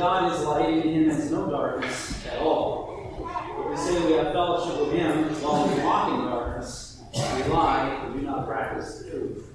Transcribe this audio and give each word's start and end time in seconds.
God 0.00 0.32
is 0.32 0.42
light 0.46 0.70
in 0.70 0.80
him 0.80 1.10
is 1.10 1.30
no 1.30 1.50
darkness 1.50 2.26
at 2.26 2.38
all. 2.38 3.20
If 3.58 3.68
we 3.68 3.76
say 3.76 4.06
we 4.06 4.12
have 4.14 4.32
fellowship 4.32 4.80
with 4.80 4.92
him 4.94 5.24
while 5.42 5.68
we 5.68 5.82
walk 5.82 6.14
in 6.14 6.24
darkness, 6.24 7.02
we 7.12 7.42
lie 7.52 7.86
and 8.02 8.14
do 8.14 8.22
not 8.22 8.46
practice 8.46 9.00
the 9.00 9.10
truth. 9.10 9.52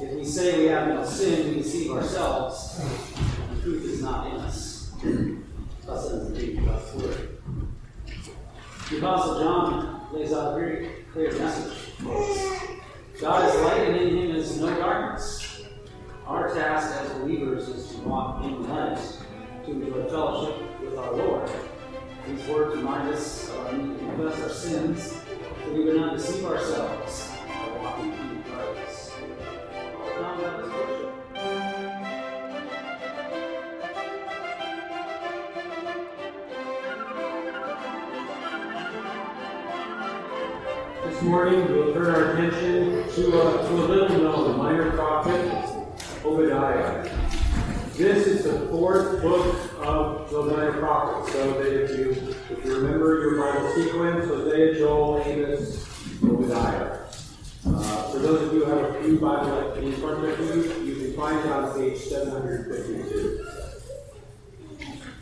If 0.00 0.14
we 0.14 0.24
say 0.24 0.60
we 0.60 0.68
have 0.68 0.88
no 0.88 1.04
sin, 1.04 1.50
we 1.50 1.56
deceive 1.56 1.90
ourselves, 1.90 2.80
and 2.80 3.54
the 3.54 3.62
truth 3.62 3.84
is 3.84 4.02
not 4.02 4.28
in 4.28 4.40
us. 4.40 4.92
Thus 5.84 6.10
ends 6.10 6.30
the 6.30 6.40
reading 6.40 6.64
God's 6.64 6.94
word. 6.94 7.42
The 8.88 8.96
Apostle 8.96 9.40
John 9.40 10.06
lays 10.10 10.32
out 10.32 10.52
a 10.52 10.58
very 10.58 11.04
clear 11.12 11.32
message 11.32 11.76
for 11.98 12.16
us. 12.16 12.60
God 13.20 13.46
is 13.46 13.60
light 13.60 13.88
and 13.88 13.96
in 13.96 14.16
him 14.16 14.36
is 14.36 14.58
no 14.58 14.74
darkness. 14.74 15.64
Our 16.26 16.48
task 16.54 16.98
as 16.98 17.12
believers 17.18 17.68
is 17.68 17.94
to 17.94 17.98
walk 18.08 18.42
in 18.42 18.66
light, 18.66 18.98
to 19.64 19.72
enjoy 19.72 20.08
fellowship 20.08 20.80
with 20.80 20.96
our 20.96 21.12
Lord. 21.12 21.50
These 22.26 22.48
words 22.48 22.76
remind 22.76 23.08
us 23.10 23.50
uh, 23.50 23.54
of 23.54 23.66
our 23.66 23.72
need 23.72 23.98
to 23.98 24.04
confess 24.04 24.40
our 24.42 24.48
sins, 24.48 25.12
that 25.12 25.72
we 25.72 25.84
would 25.84 25.96
not 25.96 26.16
deceive 26.16 26.44
ourselves 26.44 27.30
by 27.46 27.78
walking 27.82 28.12
in 28.12 28.42
worship. 30.72 31.10
This 41.04 41.22
morning, 41.22 41.72
we'll 41.72 41.92
turn 41.92 42.14
our 42.14 42.32
attention 42.32 43.08
to 43.14 43.28
a, 43.28 43.68
to 43.68 43.72
a 43.72 43.84
little 43.84 44.18
known 44.18 44.58
minor 44.58 44.90
prophet, 44.92 45.44
Obadiah. 46.24 46.99
This 48.00 48.26
is 48.26 48.44
the 48.44 48.60
fourth 48.68 49.20
book 49.20 49.54
of 49.78 50.30
the 50.30 50.42
minor 50.44 50.72
prophets. 50.78 51.34
So 51.34 51.52
that 51.52 51.82
if 51.84 51.90
you 51.98 52.34
if 52.48 52.64
you 52.64 52.76
remember 52.76 53.20
your 53.20 53.36
Bible 53.38 53.70
sequence, 53.74 54.24
Hosea, 54.24 54.78
Joel, 54.78 55.22
Amos, 55.26 55.86
Obadiah. 56.24 56.96
Uh, 57.66 58.02
for 58.10 58.18
those 58.20 58.48
of 58.48 58.54
you 58.54 58.64
who 58.64 58.70
have 58.70 58.84
a 58.94 59.02
few 59.02 59.20
Bible 59.20 59.74
in 59.74 59.92
front 59.96 60.24
of 60.24 60.40
you, 60.40 60.82
you 60.82 60.94
can 60.94 61.12
find 61.14 61.40
it 61.40 61.52
on 61.52 61.74
page 61.78 61.98
752. 61.98 63.44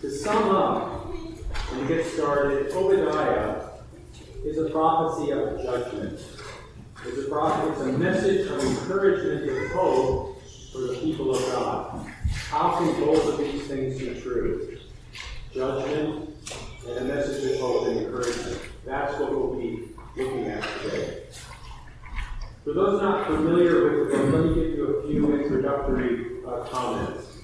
To 0.01 0.11
sum 0.13 0.55
up 0.55 1.13
and 1.73 1.89
get 1.89 2.07
started, 2.07 2.71
Obadiah 2.71 3.71
is 4.45 4.57
a 4.57 4.71
prophecy 4.71 5.33
of 5.33 5.61
judgment. 5.65 6.21
It's 7.05 7.27
a 7.27 7.29
prophet, 7.29 7.73
it's 7.73 7.81
a 7.81 7.99
message 7.99 8.47
of 8.47 8.63
encouragement 8.63 9.51
and 9.51 9.71
hope 9.73 10.41
for 10.73 10.79
the 10.79 10.97
people 11.01 11.35
of 11.35 11.43
God. 11.47 12.15
How 12.49 12.79
can 12.79 12.99
both 13.05 13.27
of 13.27 13.39
these 13.39 13.67
things 13.67 13.99
be 13.99 14.19
true? 14.23 14.79
Judgment 15.53 16.31
and 16.89 16.99
a 16.99 17.05
message 17.05 17.53
of 17.53 17.61
hope 17.61 17.89
and 17.89 17.99
encouragement. 17.99 18.59
That's 18.87 19.21
what 19.21 19.33
we'll 19.33 19.55
be 19.55 19.91
looking 20.17 20.47
at 20.47 20.63
today. 20.81 21.25
For 22.65 22.73
those 22.73 23.03
not 23.03 23.27
familiar 23.27 24.01
with 24.01 24.11
the 24.11 24.17
book, 24.17 24.33
let 24.33 24.45
me 24.47 24.55
give 24.55 24.79
you 24.79 24.87
a 24.87 25.07
few 25.07 25.43
introductory 25.43 26.43
uh, 26.47 26.65
comments. 26.71 27.37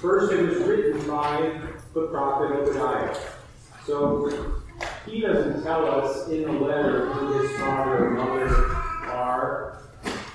First, 0.00 0.32
it 0.32 0.40
was 0.40 0.56
written 0.66 1.06
by 1.06 1.60
the 1.92 2.06
prophet 2.06 2.56
Obadiah. 2.56 3.14
So 3.84 4.62
he 5.04 5.20
doesn't 5.20 5.62
tell 5.62 5.84
us 5.84 6.26
in 6.28 6.44
the 6.44 6.52
letter 6.52 7.12
who 7.12 7.42
his 7.42 7.50
father 7.58 8.06
and 8.08 8.16
mother 8.16 8.48
are, 9.10 9.82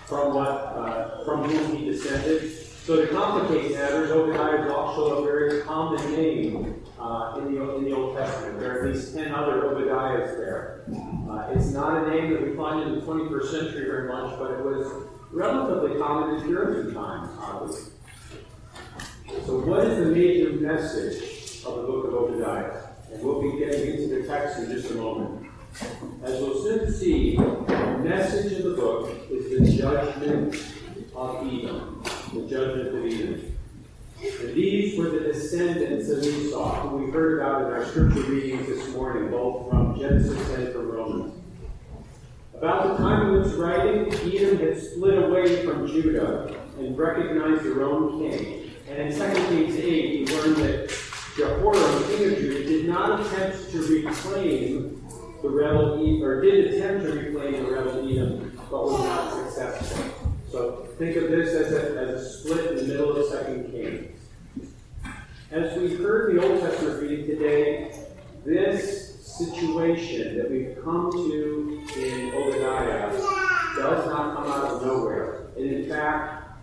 from 0.06 0.36
what, 0.36 0.50
uh, 0.50 1.26
from 1.26 1.50
whom 1.50 1.76
he 1.76 1.86
descended. 1.86 2.63
So 2.84 2.98
to 2.98 3.08
complicate 3.08 3.72
matters, 3.72 4.12
Obadiah 4.12 4.66
is 4.66 4.70
also 4.70 5.24
a 5.24 5.26
very 5.26 5.62
common 5.62 6.04
name 6.12 6.84
uh, 7.00 7.36
in, 7.38 7.56
the, 7.56 7.76
in 7.76 7.86
the 7.86 7.96
Old 7.96 8.18
Testament. 8.18 8.60
There 8.60 8.78
are 8.78 8.86
at 8.86 8.94
least 8.94 9.16
10 9.16 9.32
other 9.32 9.62
Obadiahs 9.62 10.38
there. 10.38 10.84
Uh, 11.30 11.54
it's 11.56 11.72
not 11.72 12.06
a 12.06 12.10
name 12.10 12.34
that 12.34 12.46
we 12.46 12.54
find 12.58 12.82
in 12.82 12.96
the 12.96 13.06
21st 13.06 13.52
century 13.52 13.86
very 13.86 14.10
much, 14.10 14.38
but 14.38 14.52
it 14.52 14.66
was 14.66 15.08
relatively 15.32 15.98
common 15.98 16.36
in 16.36 16.44
Puritan 16.44 16.94
times, 16.94 17.30
obviously. 17.40 17.94
So 19.46 19.60
what 19.60 19.88
is 19.88 20.06
the 20.06 20.12
major 20.12 20.50
message 20.50 21.64
of 21.66 21.78
the 21.78 21.84
book 21.84 22.08
of 22.08 22.14
Obadiah? 22.14 22.82
And 23.14 23.24
we'll 23.24 23.42
be 23.42 23.60
getting 23.60 23.92
into 23.92 24.14
the 24.14 24.28
text 24.28 24.60
in 24.60 24.70
just 24.70 24.92
a 24.92 24.96
moment. 24.96 25.48
As 26.22 26.42
we'll 26.42 26.62
soon 26.62 26.92
see, 26.92 27.38
the 27.38 28.02
message 28.04 28.60
of 28.60 28.64
the 28.66 28.76
book 28.76 29.10
is 29.32 29.50
the 29.52 29.78
judgment 29.78 30.62
of 31.16 31.48
Edom. 31.48 31.93
The 32.34 32.48
judgment 32.50 32.88
of 32.88 33.06
Edom. 33.06 33.58
And 34.20 34.56
these 34.56 34.98
were 34.98 35.10
the 35.10 35.20
descendants 35.20 36.10
of 36.10 36.24
Esau, 36.24 36.90
who 36.90 36.98
we 36.98 37.12
heard 37.12 37.40
about 37.40 37.68
in 37.68 37.74
our 37.74 37.86
scripture 37.86 38.22
readings 38.22 38.66
this 38.66 38.90
morning, 38.90 39.30
both 39.30 39.70
from 39.70 40.00
Genesis 40.00 40.50
and 40.56 40.74
from 40.74 40.90
Romans. 40.90 41.34
About 42.56 42.88
the 42.88 43.04
time 43.04 43.36
of 43.36 43.46
its 43.46 43.54
writing, 43.54 44.12
Edom 44.12 44.58
had 44.58 44.82
split 44.82 45.22
away 45.24 45.64
from 45.64 45.86
Judah 45.86 46.60
and 46.80 46.98
recognized 46.98 47.66
their 47.66 47.84
own 47.84 48.20
king. 48.20 48.72
And 48.90 49.14
in 49.14 49.20
2 49.20 49.34
Kings 49.50 49.76
8, 49.76 50.28
we 50.28 50.36
learned 50.36 50.56
that 50.56 50.90
Jehoram, 51.38 52.04
king 52.06 52.32
of 52.32 52.38
Judah, 52.40 52.64
did 52.64 52.90
not 52.90 53.20
attempt 53.20 53.70
to 53.72 53.82
reclaim 53.86 55.08
the 55.44 55.50
rebel 55.50 56.02
Edom, 56.02 56.24
or 56.24 56.42
did 56.42 56.74
attempt 56.74 57.06
to 57.06 57.12
reclaim 57.12 57.64
the 57.64 57.72
rebel 57.72 58.10
Edom, 58.10 58.60
but 58.72 58.86
was 58.86 59.04
not 59.04 59.34
successful. 59.34 60.23
So 60.54 60.88
think 61.00 61.16
of 61.16 61.32
this 61.32 61.50
as 61.56 61.72
a, 61.72 62.00
as 62.00 62.10
a 62.10 62.30
split 62.30 62.68
in 62.68 62.76
the 62.78 62.84
middle 62.84 63.18
of 63.18 63.26
Second 63.26 63.72
Kings. 63.72 64.16
As 65.50 65.76
we 65.80 65.96
heard 65.96 66.36
the 66.36 66.48
Old 66.48 66.60
Testament 66.60 67.02
reading 67.02 67.26
today, 67.26 68.06
this 68.46 69.26
situation 69.26 70.38
that 70.38 70.52
we've 70.52 70.78
come 70.84 71.12
to 71.12 71.84
in 71.98 72.36
Obadiah 72.36 73.10
does 73.10 74.06
not 74.06 74.36
come 74.36 74.46
out 74.46 74.66
of 74.66 74.86
nowhere. 74.86 75.48
And 75.58 75.66
in 75.66 75.90
fact, 75.90 76.60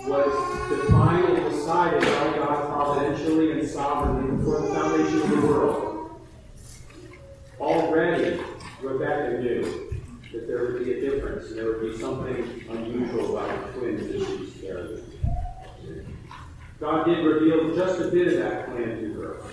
was 0.00 0.68
defined 0.68 1.38
and 1.38 1.50
decided 1.50 2.02
by 2.02 2.36
God 2.36 2.74
providentially 2.74 3.52
and 3.52 3.66
sovereignly 3.66 4.36
before 4.36 4.60
the 4.60 4.74
foundation 4.74 5.22
of 5.22 5.30
the 5.30 5.46
world. 5.46 6.20
Already, 7.58 8.38
Rebecca 8.82 9.40
knew 9.40 9.94
that 10.34 10.41
there 10.52 10.66
would 10.66 10.84
be 10.84 10.92
a 10.92 11.00
difference 11.00 11.50
there 11.54 11.72
would 11.72 11.80
be 11.80 11.98
something 11.98 12.64
unusual 12.68 13.38
about 13.38 13.72
the 13.74 13.80
twins 13.80 14.54
she 14.60 14.66
was. 14.66 15.00
God 16.78 17.06
did 17.06 17.24
reveal 17.24 17.74
just 17.74 18.00
a 18.00 18.08
bit 18.08 18.28
of 18.28 18.34
that 18.34 18.66
plan 18.66 19.00
to 19.00 19.14
her. 19.14 19.44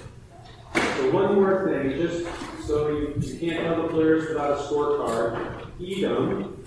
So 0.98 1.12
one 1.12 1.36
more 1.36 1.70
thing, 1.70 1.92
just 1.92 2.28
so 2.68 2.90
you, 2.90 3.14
you 3.18 3.40
can't 3.40 3.66
have 3.66 3.78
the 3.78 3.88
players 3.88 4.28
without 4.28 4.60
a 4.60 4.64
scorecard. 4.64 5.68
Edom 5.80 6.66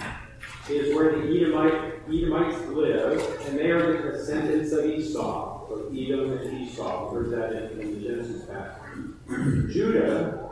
is 0.71 0.95
where 0.95 1.19
the 1.19 1.29
Edomite, 1.29 1.95
Edomites 2.09 2.69
live, 2.69 3.47
and 3.47 3.59
they 3.59 3.71
are 3.71 4.03
the 4.03 4.13
descendants 4.13 4.73
of 4.73 4.87
Esau. 4.87 5.69
So 5.69 5.93
Edom 5.95 6.39
and 6.39 6.61
Esau. 6.63 7.13
We 7.13 7.29
that 7.31 7.53
in, 7.53 7.81
in 7.81 8.03
the 8.03 8.09
Genesis 8.09 8.47
passage. 8.47 9.75
Judah 9.75 10.52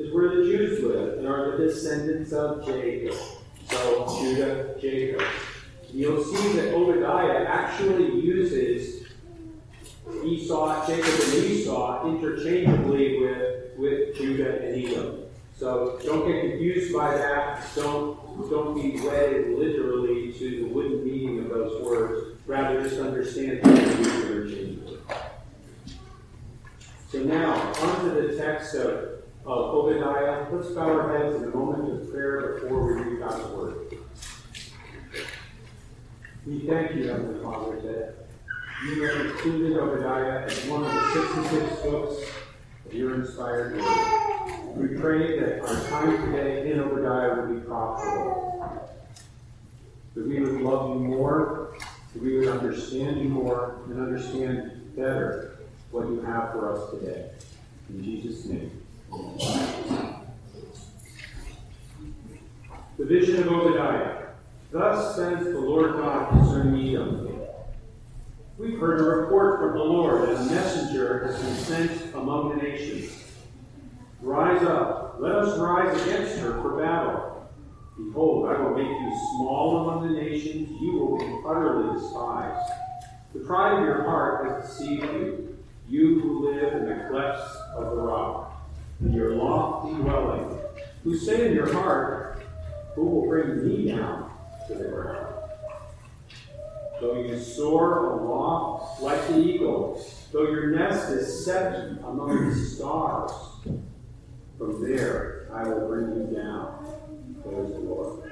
is 0.00 0.14
where 0.14 0.34
the 0.34 0.44
Jews 0.44 0.82
live, 0.82 1.18
and 1.18 1.26
are 1.26 1.56
the 1.58 1.66
descendants 1.66 2.32
of 2.32 2.64
Jacob. 2.64 3.14
So 3.70 4.18
Judah, 4.20 4.74
Jacob. 4.80 5.22
You'll 5.92 6.24
see 6.24 6.52
that 6.54 6.72
Obadiah 6.74 7.44
actually 7.44 8.20
uses 8.20 9.06
Esau, 10.24 10.86
Jacob 10.86 11.04
and 11.04 11.44
Esau 11.44 12.08
interchangeably 12.08 13.20
with, 13.20 13.76
with 13.76 14.16
Judah 14.16 14.62
and 14.62 14.86
Edom. 14.86 15.20
So 15.56 16.00
don't 16.02 16.26
get 16.26 16.40
confused 16.40 16.94
by 16.94 17.16
that. 17.18 17.62
Don't 17.76 18.18
don't 18.48 18.74
be 18.74 18.98
wedded 19.06 19.58
literally 19.58 20.32
to 20.32 20.64
the 20.64 20.72
wooden 20.72 21.04
meaning 21.04 21.40
of 21.40 21.50
those 21.50 21.82
words. 21.82 22.38
Rather, 22.46 22.82
just 22.82 22.98
understand 22.98 23.60
use 23.66 23.98
interchangeably. 23.98 24.98
So 27.10 27.18
now, 27.24 27.72
onto 27.72 28.28
the 28.28 28.36
text 28.36 28.74
of, 28.76 29.09
Uh, 29.46 29.50
of 29.50 29.74
Obadiah. 29.74 30.42
Uh, 30.42 30.48
let's 30.52 30.68
bow 30.70 30.82
our 30.82 31.16
heads 31.16 31.36
in 31.36 31.44
a 31.44 31.56
moment 31.56 32.02
of 32.02 32.10
prayer 32.10 32.58
before 32.60 32.86
we 32.86 33.02
read 33.02 33.20
God's 33.20 33.54
word. 33.54 33.94
We 36.46 36.60
thank 36.60 36.94
you, 36.94 37.08
Heavenly 37.08 37.42
Father, 37.42 37.80
that 37.80 38.14
you 38.84 39.02
have 39.04 39.26
included 39.26 39.78
Obadiah 39.78 40.44
as 40.44 40.64
one 40.66 40.84
of 40.84 40.92
the 40.92 41.38
66 41.48 41.82
books 41.82 42.30
of 42.84 42.92
your 42.92 43.14
inspired 43.14 43.76
word. 43.76 44.76
We 44.76 45.00
pray 45.00 45.40
that 45.40 45.60
our 45.62 45.88
time 45.88 46.32
today 46.32 46.70
in 46.70 46.80
Obadiah 46.80 47.36
will 47.36 47.54
be 47.54 47.60
profitable, 47.60 48.90
that 50.14 50.26
we 50.26 50.40
would 50.40 50.60
love 50.60 50.90
you 50.90 51.00
more, 51.00 51.78
that 52.12 52.22
we 52.22 52.38
would 52.38 52.48
understand 52.48 53.22
you 53.22 53.28
more, 53.30 53.80
and 53.86 54.00
understand 54.00 54.94
better 54.96 55.60
what 55.92 56.08
you 56.08 56.20
have 56.20 56.52
for 56.52 56.72
us 56.72 56.90
today. 56.90 57.30
In 57.88 58.04
Jesus' 58.04 58.44
name. 58.44 58.79
The 62.98 63.04
vision 63.04 63.42
of 63.42 63.48
Obadiah. 63.48 64.26
Thus 64.70 65.16
says 65.16 65.44
the 65.44 65.58
Lord 65.58 65.94
God 65.94 66.30
concerning 66.30 66.94
Edom. 66.94 67.30
We've 68.56 68.78
heard 68.78 69.00
a 69.00 69.04
report 69.04 69.58
from 69.58 69.72
the 69.72 69.82
Lord, 69.82 70.28
and 70.28 70.38
a 70.38 70.44
messenger 70.52 71.26
has 71.26 71.42
been 71.42 71.56
sent 71.56 72.14
among 72.14 72.50
the 72.50 72.62
nations. 72.62 73.24
Rise 74.20 74.62
up, 74.62 75.16
let 75.18 75.34
us 75.34 75.58
rise 75.58 75.98
against 76.02 76.38
her 76.40 76.60
for 76.60 76.78
battle. 76.78 77.50
Behold, 77.96 78.48
I 78.48 78.60
will 78.60 78.76
make 78.76 78.86
you 78.86 79.12
small 79.36 79.78
among 79.78 80.12
the 80.12 80.20
nations, 80.20 80.68
you 80.80 80.92
will 80.92 81.18
be 81.18 81.40
utterly 81.46 81.98
despised. 81.98 82.70
The 83.32 83.40
pride 83.40 83.78
of 83.78 83.84
your 83.84 84.04
heart 84.04 84.46
has 84.46 84.68
deceived 84.68 85.04
you, 85.04 85.58
you 85.88 86.20
who 86.20 86.50
live 86.50 86.74
in 86.74 86.86
the 86.86 87.08
clefts 87.08 87.56
of 87.74 87.96
the 87.96 88.02
rock, 88.02 88.39
in 89.00 89.12
your 89.12 89.34
lofty 89.34 89.94
dwelling, 89.94 90.58
who 91.02 91.16
say 91.16 91.48
in 91.48 91.54
your 91.54 91.72
heart, 91.72 92.42
Who 92.94 93.04
will 93.04 93.26
bring 93.28 93.66
me 93.66 93.90
down 93.90 94.30
to 94.66 94.74
the 94.74 94.84
ground? 94.84 95.34
Though 97.00 97.22
you 97.22 97.38
soar 97.38 98.04
aloft 98.04 99.00
like 99.00 99.28
the 99.28 99.38
eagle, 99.38 100.04
though 100.32 100.50
your 100.50 100.70
nest 100.70 101.10
is 101.10 101.44
set 101.44 101.74
among 102.04 102.50
the 102.50 102.54
stars, 102.54 103.32
from 104.58 104.82
there 104.82 105.48
I 105.52 105.66
will 105.66 105.88
bring 105.88 106.10
you 106.14 106.36
down, 106.36 106.84
says 107.42 107.72
the 107.72 107.80
Lord. 107.80 108.30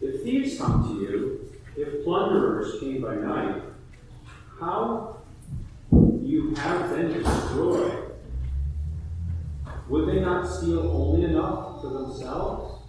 If 0.00 0.22
thieves 0.22 0.58
come 0.58 0.88
to 0.88 0.94
you, 1.00 1.50
if 1.76 2.04
plunderers 2.04 2.80
came 2.80 3.02
by 3.02 3.14
night, 3.14 3.62
how 4.58 5.18
you 5.92 6.54
have 6.56 6.90
been 6.90 7.12
destroyed. 7.12 8.09
Would 9.88 10.08
they 10.08 10.20
not 10.20 10.46
steal 10.46 10.80
only 10.90 11.24
enough 11.24 11.80
for 11.80 11.88
themselves? 11.88 12.82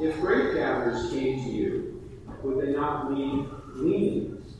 If 0.00 0.20
grape 0.20 0.54
gatherers 0.54 1.10
came 1.10 1.44
to 1.44 1.50
you, 1.50 2.02
would 2.42 2.66
they 2.66 2.72
not 2.72 3.12
leave 3.12 3.48
gleanings? 3.74 4.54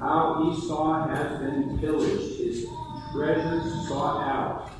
How 0.00 0.50
Esau 0.50 1.08
has 1.08 1.38
been 1.40 1.78
pillaged, 1.78 2.38
his 2.38 2.66
treasures 3.12 3.88
sought 3.88 4.26
out. 4.26 4.70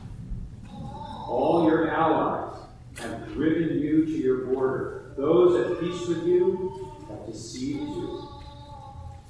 All 1.28 1.66
your 1.66 1.90
allies 1.90 2.56
have 2.98 3.26
driven 3.32 3.78
you 3.78 4.06
to 4.06 4.12
your 4.12 4.46
border. 4.46 5.12
Those 5.16 5.60
at 5.60 5.80
peace 5.80 6.08
with 6.08 6.26
you 6.26 6.96
have 7.08 7.26
deceived 7.26 7.80
you. 7.80 8.28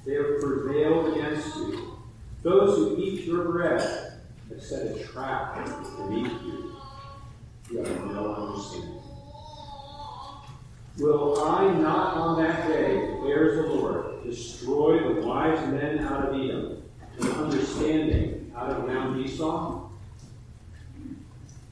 They 0.05 0.15
have 0.15 0.39
prevailed 0.39 1.13
against 1.13 1.55
you. 1.57 1.97
Those 2.41 2.77
who 2.77 2.97
eat 2.97 3.25
your 3.25 3.45
bread 3.51 4.10
have 4.51 4.63
set 4.63 4.95
a 4.95 5.03
trap 5.03 5.65
beneath 5.97 6.31
you. 6.43 6.75
You 7.69 7.77
have 7.79 8.05
no 8.05 8.35
understanding. 8.35 9.01
Will 10.97 11.41
I 11.43 11.73
not 11.73 12.17
on 12.17 12.43
that 12.43 12.67
day, 12.67 13.07
declares 13.07 13.55
the 13.55 13.73
Lord, 13.73 14.23
destroy 14.23 15.13
the 15.13 15.21
wise 15.21 15.65
men 15.71 15.99
out 15.99 16.29
of 16.29 16.35
Edom, 16.35 16.83
and 17.17 17.29
understanding 17.33 18.51
out 18.55 18.71
of 18.71 18.87
Mount 18.87 19.25
Esau? 19.25 19.89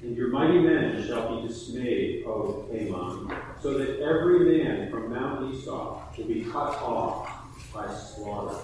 And 0.01 0.15
your 0.15 0.29
mighty 0.29 0.59
men 0.59 1.05
shall 1.05 1.41
be 1.41 1.47
dismayed, 1.47 2.23
O 2.25 2.65
Teman, 2.71 3.35
so 3.61 3.77
that 3.77 3.99
every 3.99 4.39
man 4.39 4.89
from 4.89 5.11
Mount 5.11 5.53
Esau 5.53 6.01
will 6.17 6.25
be 6.25 6.45
cut 6.45 6.81
off 6.81 7.29
by 7.73 7.93
slaughter. 7.93 8.57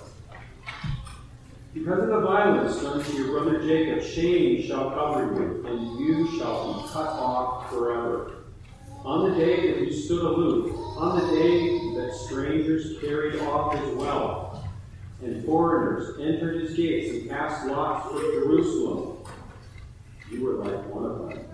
Because 1.76 2.04
of 2.04 2.08
the 2.08 2.22
violence 2.22 2.82
done 2.82 3.04
to 3.04 3.12
your 3.18 3.28
brother 3.28 3.62
Jacob, 3.62 4.02
shame 4.02 4.66
shall 4.66 4.92
cover 4.92 5.26
you, 5.26 5.68
and 5.68 6.00
you 6.00 6.26
shall 6.38 6.82
be 6.82 6.88
cut 6.88 7.06
off 7.06 7.70
forever. 7.70 8.32
On 9.04 9.30
the 9.30 9.36
day 9.36 9.74
that 9.74 9.82
you 9.82 9.92
stood 9.92 10.24
aloof, 10.24 10.74
on 10.98 11.20
the 11.20 11.36
day 11.36 11.78
that 11.96 12.16
strangers 12.16 12.98
carried 13.02 13.42
off 13.42 13.78
his 13.78 13.94
wealth, 13.94 14.66
and 15.22 15.44
foreigners 15.44 16.18
entered 16.22 16.62
his 16.62 16.78
gates 16.78 17.14
and 17.14 17.30
cast 17.30 17.68
lots 17.68 18.10
for 18.10 18.22
Jerusalem, 18.22 19.18
you 20.32 20.46
were 20.46 20.54
like 20.54 20.88
one 20.88 21.04
of 21.04 21.30
them. 21.30 21.46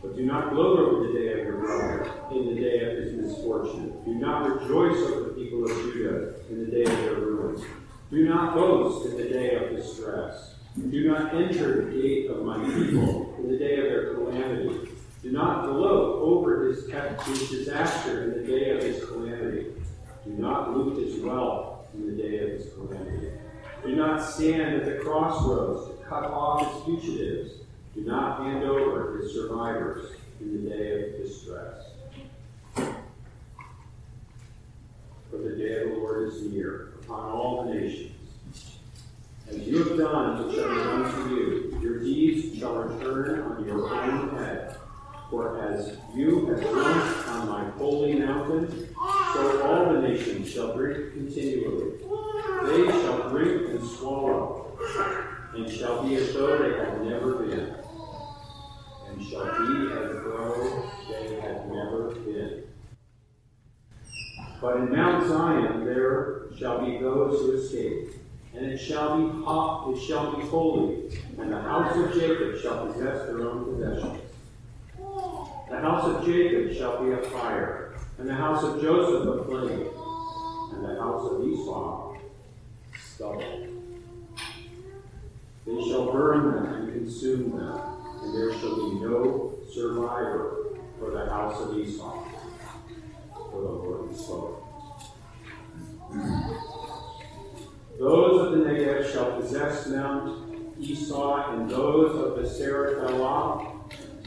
But 0.00 0.16
do 0.16 0.24
not 0.24 0.50
gloat 0.50 0.78
over 0.78 1.08
the 1.08 1.12
day 1.12 1.32
of 1.32 1.38
your 1.38 1.56
brother 1.56 2.12
in 2.30 2.46
the 2.46 2.60
day 2.60 2.78
of 2.78 2.96
his 2.98 3.12
misfortune. 3.14 4.00
Do 4.04 4.14
not 4.14 4.48
rejoice 4.48 4.98
over 4.98 5.30
the 5.30 5.34
people 5.34 5.64
of 5.64 5.70
Judah 5.70 6.34
in 6.48 6.60
the 6.60 6.70
day 6.70 6.82
of 6.82 6.98
their 7.00 7.14
ruin. 7.16 7.60
Do 8.12 8.28
not 8.28 8.54
boast 8.54 9.06
in 9.06 9.16
the 9.16 9.26
day 9.26 9.54
of 9.54 9.74
distress. 9.74 10.56
Do 10.76 11.08
not 11.10 11.34
enter 11.34 11.86
the 11.86 11.90
gate 11.98 12.28
of 12.28 12.44
my 12.44 12.62
people 12.62 13.34
in 13.38 13.50
the 13.50 13.56
day 13.56 13.78
of 13.78 13.84
their 13.84 14.12
calamity. 14.12 14.90
Do 15.22 15.32
not 15.32 15.64
gloat 15.64 16.20
over 16.20 16.66
his, 16.66 16.84
his 16.90 17.48
disaster 17.48 18.24
in 18.24 18.42
the 18.42 18.46
day 18.46 18.76
of 18.76 18.82
his 18.82 19.02
calamity. 19.02 19.72
Do 20.26 20.32
not 20.32 20.76
loot 20.76 21.02
his 21.02 21.22
wealth 21.22 21.86
in 21.94 22.06
the 22.06 22.22
day 22.22 22.40
of 22.40 22.50
his 22.50 22.74
calamity. 22.74 23.30
Do 23.82 23.96
not 23.96 24.22
stand 24.22 24.74
at 24.74 24.84
the 24.84 25.02
crossroads 25.02 25.88
to 25.88 26.04
cut 26.04 26.24
off 26.24 26.86
his 26.86 27.00
fugitives. 27.00 27.52
Do 27.94 28.02
not 28.02 28.40
hand 28.42 28.62
over 28.62 29.16
his 29.16 29.32
survivors 29.32 30.12
in 30.38 30.62
the 30.62 30.68
day 30.68 31.02
of 31.02 31.16
distress. 31.16 31.86
For 35.30 35.38
the 35.38 35.56
day 35.56 35.82
of 35.82 35.88
the 35.92 35.96
Lord 35.96 36.28
is 36.28 36.42
near 36.42 36.91
upon 37.12 37.30
all 37.30 37.64
the 37.64 37.74
nations. 37.74 38.12
As 39.48 39.58
you 39.58 39.84
have 39.84 39.98
done, 39.98 40.48
it 40.48 40.54
shall 40.54 40.68
be 40.68 40.76
done 40.76 41.14
to 41.14 41.34
you. 41.34 41.78
Your 41.80 41.98
deeds 41.98 42.58
shall 42.58 42.74
return 42.74 43.40
on 43.40 43.64
your 43.66 43.88
own 43.88 44.36
head. 44.36 44.76
For 45.30 45.62
as 45.62 45.96
you 46.14 46.46
have 46.46 46.60
drunk 46.60 47.28
on 47.28 47.48
my 47.48 47.70
holy 47.70 48.14
mountain, 48.14 48.88
so 49.32 49.62
all 49.62 49.92
the 49.94 50.02
nations 50.06 50.50
shall 50.50 50.76
drink 50.76 51.14
continually. 51.14 51.92
They 52.64 52.86
shall 52.86 53.30
drink 53.30 53.70
and 53.70 53.88
swallow, 53.88 54.76
and 55.54 55.70
shall 55.70 56.02
be 56.06 56.16
as 56.16 56.34
though 56.34 56.58
they 56.58 56.78
had 56.78 57.02
never 57.02 57.34
been, 57.36 57.74
and 59.08 59.26
shall 59.26 59.44
be 59.44 59.92
as 59.92 60.22
though 60.22 60.90
they 61.08 61.40
had 61.40 61.68
never 61.70 62.10
been. 62.10 62.64
But 64.60 64.76
in 64.76 64.92
Mount 64.92 65.28
Zion 65.28 65.84
there 65.86 66.41
shall 66.62 66.86
be 66.86 66.96
those 66.98 67.40
who 67.40 67.52
escape, 67.52 68.14
and 68.54 68.66
it 68.66 68.78
shall 68.78 69.18
be 69.20 69.44
hot, 69.44 69.92
it 69.92 70.00
shall 70.00 70.36
be 70.36 70.42
holy, 70.46 71.10
and 71.36 71.50
the 71.50 71.60
house 71.60 71.96
of 71.96 72.14
Jacob 72.14 72.56
shall 72.60 72.86
possess 72.86 73.26
their 73.26 73.48
own 73.48 73.64
possessions. 73.64 74.20
The 75.68 75.80
house 75.80 76.04
of 76.04 76.24
Jacob 76.24 76.72
shall 76.72 77.04
be 77.04 77.10
a 77.10 77.16
fire, 77.16 77.94
and 78.18 78.28
the 78.28 78.34
house 78.34 78.62
of 78.62 78.80
Joseph 78.80 79.26
a 79.26 79.44
flame, 79.44 79.90
and 80.72 80.84
the 80.84 81.00
house 81.00 81.32
of 81.32 81.48
Esau 81.48 82.16
stubble. 83.12 83.68
They 85.66 85.82
shall 85.88 86.12
burn 86.12 86.54
them 86.54 86.74
and 86.74 86.92
consume 86.92 87.56
them, 87.56 87.80
and 88.22 88.34
there 88.36 88.52
shall 88.52 88.76
be 88.76 89.00
no 89.00 89.54
survivor 89.74 90.78
for 91.00 91.10
the 91.10 91.26
house 91.26 91.60
of 91.60 91.76
Esau. 91.76 92.24
For 93.34 93.60
the 93.60 93.68
Lord 93.68 94.16
spoke. 94.16 94.61
Those 97.98 98.46
of 98.46 98.52
the 98.52 98.64
Negev 98.64 99.12
shall 99.12 99.40
possess 99.40 99.86
Mount 99.86 100.78
Esau, 100.78 101.52
and 101.52 101.70
those 101.70 102.16
of 102.16 102.42
the 102.42 102.48
Seraph 102.48 103.08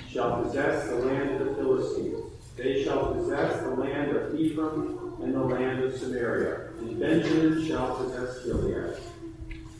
shall 0.09 0.41
possess 0.41 0.87
the 0.87 0.95
land 0.95 1.41
of 1.41 1.47
the 1.47 1.55
Philistines. 1.55 2.21
They 2.55 2.83
shall 2.83 3.13
possess 3.13 3.61
the 3.61 3.69
land 3.69 4.15
of 4.15 4.33
Ephraim 4.39 5.13
and 5.21 5.33
the 5.33 5.41
land 5.41 5.83
of 5.83 5.95
Samaria, 5.97 6.69
and 6.79 6.99
Benjamin 6.99 7.67
shall 7.67 7.95
possess 7.95 8.43
Gilead. 8.45 8.97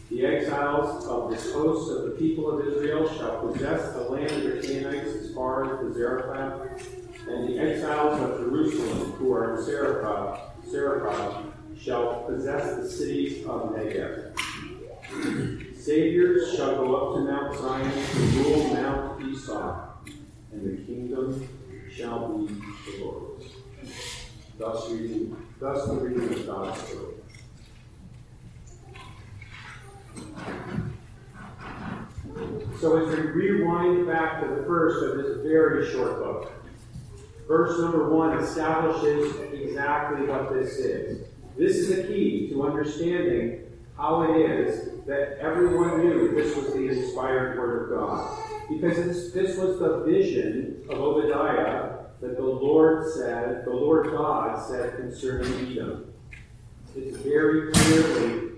The 0.10 0.26
exiles 0.26 1.06
of 1.06 1.32
the 1.32 1.54
host 1.54 1.92
of 1.92 2.04
the 2.04 2.12
people 2.12 2.52
of 2.52 2.68
Israel 2.68 3.08
shall 3.18 3.48
possess 3.48 3.94
the 3.94 4.04
land 4.04 4.32
of 4.32 4.44
the 4.44 4.68
Canaanites 4.68 5.16
as 5.16 5.34
far 5.34 5.74
as 5.74 5.88
the 5.88 5.94
Zarephath, 5.94 6.88
and 7.28 7.48
the 7.48 7.58
exiles 7.58 8.22
of 8.22 8.40
Jerusalem 8.40 9.14
who 9.14 9.34
are 9.34 9.56
in 9.56 9.64
Zarephath, 9.64 10.40
Zarephath 10.70 11.45
shall 11.86 12.24
possess 12.24 12.78
the 12.78 12.90
cities 12.90 13.46
of 13.46 13.76
Negev. 13.76 14.34
Saviors 15.78 16.56
shall 16.56 16.78
go 16.78 16.96
up 16.96 17.16
to 17.16 17.22
Mount 17.22 17.56
Zion 17.56 17.92
to 17.92 18.20
rule 18.40 18.74
Mount 18.74 19.22
Esau, 19.22 19.90
and 20.52 20.66
the 20.66 20.84
kingdom 20.84 21.48
shall 21.94 22.40
be 22.40 22.48
the 22.48 23.04
Lord's. 23.04 23.46
Thus, 24.58 24.90
reading, 24.90 25.36
thus 25.60 25.86
the 25.86 25.94
reading 25.94 26.34
of 26.34 26.48
God's 26.48 26.96
word. 26.96 27.14
So 32.80 32.98
as 32.98 33.16
we 33.16 33.22
rewind 33.28 34.08
back 34.08 34.42
to 34.42 34.48
the 34.48 34.64
first 34.64 35.06
of 35.06 35.18
this 35.18 35.38
very 35.44 35.92
short 35.92 36.18
book, 36.18 36.52
verse 37.48 37.80
number 37.80 38.10
one 38.10 38.38
establishes 38.40 39.36
exactly 39.54 40.26
what 40.26 40.52
this 40.52 40.78
is. 40.78 41.28
This 41.58 41.78
is 41.78 42.00
a 42.00 42.04
key 42.08 42.50
to 42.50 42.64
understanding 42.64 43.62
how 43.96 44.24
it 44.24 44.42
is 44.42 44.90
that 45.06 45.38
everyone 45.40 46.00
knew 46.00 46.36
this 46.36 46.56
was 46.56 46.74
the 46.74 46.88
inspired 46.88 47.58
Word 47.58 47.84
of 47.84 47.98
God. 47.98 48.40
Because 48.70 49.32
this 49.32 49.58
was 49.58 49.80
the 49.80 50.04
vision 50.04 50.84
of 50.90 51.00
Obadiah 51.00 51.92
that 52.20 52.36
the 52.36 52.44
Lord 52.44 53.10
said, 53.10 53.64
the 53.64 53.72
Lord 53.72 54.12
God 54.12 54.68
said 54.68 54.98
concerning 54.98 55.72
Edom. 55.72 56.12
It's 56.96 57.18
very 57.18 57.72
clearly 57.72 58.52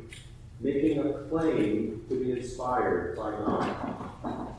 making 0.60 1.00
a 1.00 1.13
claim 1.30 2.04
to 2.10 2.16
be 2.16 2.32
inspired 2.32 3.16
by 3.16 3.32
God. 3.32 4.56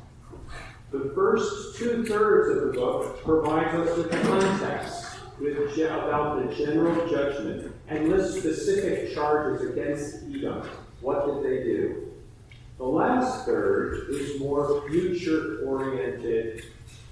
The 0.93 1.11
first 1.15 1.77
two 1.77 2.05
thirds 2.05 2.57
of 2.57 2.69
the 2.69 2.73
book 2.73 3.23
provides 3.25 3.75
us 3.75 3.97
with 3.97 4.11
the 4.11 4.19
context 4.19 5.08
with, 5.41 5.79
about 5.79 6.49
the 6.49 6.55
general 6.55 7.09
judgment 7.09 7.73
and 7.89 8.09
list 8.09 8.39
specific 8.39 9.15
charges 9.15 9.71
against 9.71 10.25
Edom. 10.35 10.69
What 11.01 11.27
did 11.27 11.45
they 11.45 11.65
do? 11.65 12.13
The 12.79 12.85
last 12.85 13.45
third 13.45 14.09
is 14.11 14.39
more 14.41 14.89
future 14.89 15.65
oriented 15.65 16.65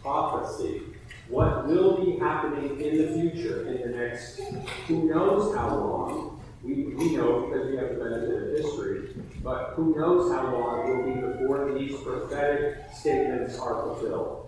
prophecy. 0.03 0.83
What 1.29 1.67
will 1.67 2.05
be 2.05 2.19
happening 2.19 2.81
in 2.81 2.99
the 2.99 3.13
future, 3.21 3.67
in 3.67 3.81
the 3.91 3.97
next, 3.97 4.41
who 4.87 5.09
knows 5.09 5.55
how 5.57 5.69
long? 5.75 6.41
We, 6.63 6.95
we 6.95 7.17
know 7.17 7.47
because 7.47 7.69
we 7.69 7.77
have 7.77 7.91
the 7.91 7.95
benefit 7.97 8.43
of 8.43 8.65
history, 8.65 9.15
but 9.43 9.75
who 9.75 9.95
knows 9.97 10.33
how 10.33 10.53
long 10.53 10.89
it 10.89 10.97
will 10.97 11.15
be 11.15 11.39
before 11.39 11.73
these 11.77 12.01
prophetic 12.01 12.79
statements 12.93 13.59
are 13.59 13.83
fulfilled. 13.83 14.46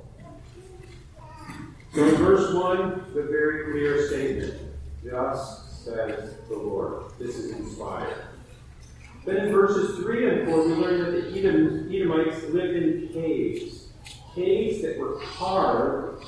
So 1.94 2.06
in 2.06 2.14
verse 2.16 2.52
1, 2.54 3.14
the 3.14 3.22
very 3.22 3.72
clear 3.72 4.06
statement 4.08 4.68
Thus 5.04 5.82
says 5.84 6.34
the 6.48 6.56
Lord. 6.56 7.04
This 7.18 7.36
is 7.36 7.52
inspired. 7.52 8.24
Then 9.24 9.46
in 9.46 9.52
verses 9.52 9.98
3 9.98 10.28
and 10.28 10.48
4, 10.48 10.68
we 10.68 10.74
learn 10.74 10.98
that 11.00 11.10
the 11.10 11.38
Edom, 11.38 11.88
Edomites 11.92 12.42
lived 12.50 12.76
in 12.76 13.08
caves. 13.12 13.88
Caves 14.34 14.82
that 14.82 14.98
were 14.98 15.18
carved 15.20 16.24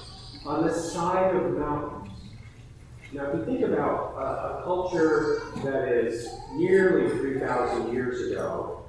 on 0.46 0.66
the 0.66 0.72
side 0.72 1.34
of 1.34 1.56
mountains. 1.56 2.12
Now, 3.12 3.30
if 3.30 3.38
you 3.38 3.44
think 3.44 3.62
about 3.62 4.14
a, 4.16 4.60
a 4.60 4.62
culture 4.64 5.42
that 5.64 5.88
is 5.88 6.28
nearly 6.54 7.10
3,000 7.10 7.92
years 7.92 8.30
ago, 8.30 8.84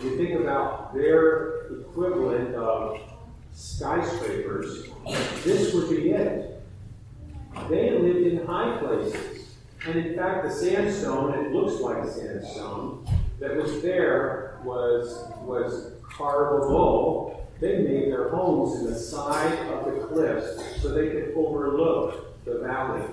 you 0.00 0.16
think 0.16 0.40
about 0.40 0.94
their 0.94 1.66
equivalent 1.80 2.54
of 2.54 3.00
skyscrapers, 3.52 4.89
this 5.44 5.74
would 5.74 5.90
be 5.90 6.10
it. 6.10 6.62
They 7.68 7.90
lived 7.90 8.26
in 8.26 8.46
high 8.46 8.78
places. 8.78 9.56
And 9.86 9.96
in 9.96 10.14
fact, 10.14 10.46
the 10.46 10.52
sandstone, 10.52 11.34
it 11.34 11.52
looks 11.52 11.80
like 11.80 12.04
sandstone, 12.08 13.06
that 13.38 13.56
was 13.56 13.80
there 13.82 14.60
was, 14.64 15.26
was 15.40 15.92
carvable. 16.02 17.48
They 17.60 17.78
made 17.78 18.12
their 18.12 18.28
homes 18.28 18.80
in 18.80 18.86
the 18.86 18.98
side 18.98 19.58
of 19.68 19.86
the 19.86 20.06
cliffs 20.06 20.82
so 20.82 20.88
they 20.90 21.08
could 21.08 21.32
overlook 21.34 22.44
the 22.44 22.58
valley. 22.58 23.06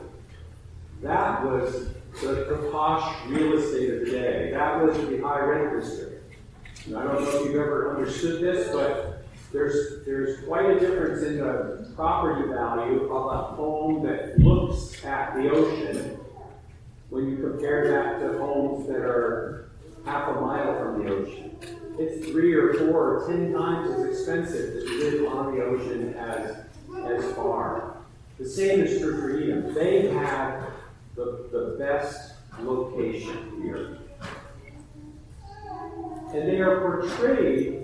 That 1.01 1.43
was 1.45 1.89
the, 2.21 2.27
the 2.27 2.69
posh 2.71 3.15
real 3.27 3.53
estate 3.53 3.89
of 3.93 3.99
the 4.05 4.11
day. 4.11 4.51
That 4.51 4.83
was 4.83 4.97
the 4.97 5.21
high 5.21 5.39
rent 5.39 5.79
district. 5.79 6.33
And 6.85 6.97
I 6.97 7.03
don't 7.03 7.21
know 7.21 7.29
if 7.29 7.45
you've 7.45 7.55
ever 7.55 7.95
understood 7.95 8.41
this, 8.41 8.71
but 8.73 9.16
there's, 9.51 10.05
there's 10.05 10.43
quite 10.45 10.69
a 10.69 10.79
difference 10.79 11.23
in 11.23 11.37
the 11.37 11.91
property 11.95 12.47
value 12.49 13.11
of 13.11 13.25
a 13.33 13.55
home 13.55 14.03
that 14.05 14.37
looks 14.39 15.03
at 15.05 15.35
the 15.35 15.49
ocean 15.49 16.19
when 17.09 17.29
you 17.29 17.37
compare 17.37 17.87
that 17.89 18.19
to 18.19 18.37
homes 18.37 18.87
that 18.87 18.97
are 18.97 19.69
half 20.05 20.35
a 20.35 20.41
mile 20.41 20.77
from 20.79 21.03
the 21.03 21.11
ocean. 21.11 21.57
It's 21.97 22.27
three 22.27 22.53
or 22.53 22.73
four 22.73 23.23
or 23.23 23.27
ten 23.27 23.53
times 23.53 23.89
as 23.89 24.05
expensive 24.05 24.73
to 24.73 24.89
live 24.99 25.33
on 25.33 25.55
the 25.55 25.63
ocean 25.63 26.13
as, 26.15 26.57
as 27.05 27.33
far. 27.33 27.97
The 28.37 28.47
same 28.47 28.81
is 28.81 29.01
true 29.01 29.19
for 29.19 29.37
Edom. 29.37 29.73
They 29.73 30.09
have 30.09 30.63
the, 31.15 31.47
the 31.51 31.75
best 31.79 32.33
location 32.59 33.61
here. 33.61 33.97
And 36.33 36.47
they 36.47 36.59
are 36.59 36.81
portrayed 36.81 37.76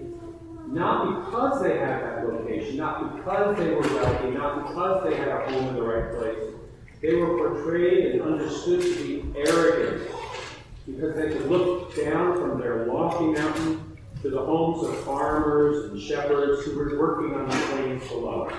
not 0.74 1.26
because 1.26 1.62
they 1.62 1.78
had 1.78 2.02
that 2.02 2.28
location, 2.28 2.78
not 2.78 3.16
because 3.16 3.58
they 3.58 3.70
were 3.70 3.82
wealthy, 3.82 4.32
not 4.32 4.68
because 4.68 5.04
they 5.04 5.16
had 5.16 5.28
a 5.28 5.50
home 5.50 5.68
in 5.70 5.76
the 5.76 5.84
right 5.84 6.16
place. 6.16 6.54
They 7.00 7.14
were 7.14 7.38
portrayed 7.38 8.16
and 8.16 8.22
understood 8.22 8.82
to 8.82 8.96
be 8.96 9.40
arrogant 9.40 10.10
because 10.88 11.16
they 11.16 11.30
could 11.30 11.48
look 11.50 11.96
down 11.96 12.40
from 12.40 12.60
their 12.60 12.88
lofty 12.88 13.28
mountain 13.28 13.98
to 14.24 14.30
the 14.30 14.40
homes 14.40 14.88
of 14.88 14.98
farmers 15.04 15.92
and 15.92 16.02
shepherds 16.02 16.66
who 16.66 16.76
were 16.76 16.98
working 16.98 17.36
on 17.36 17.48
the 17.48 17.56
plains 17.56 18.08
below. 18.08 18.52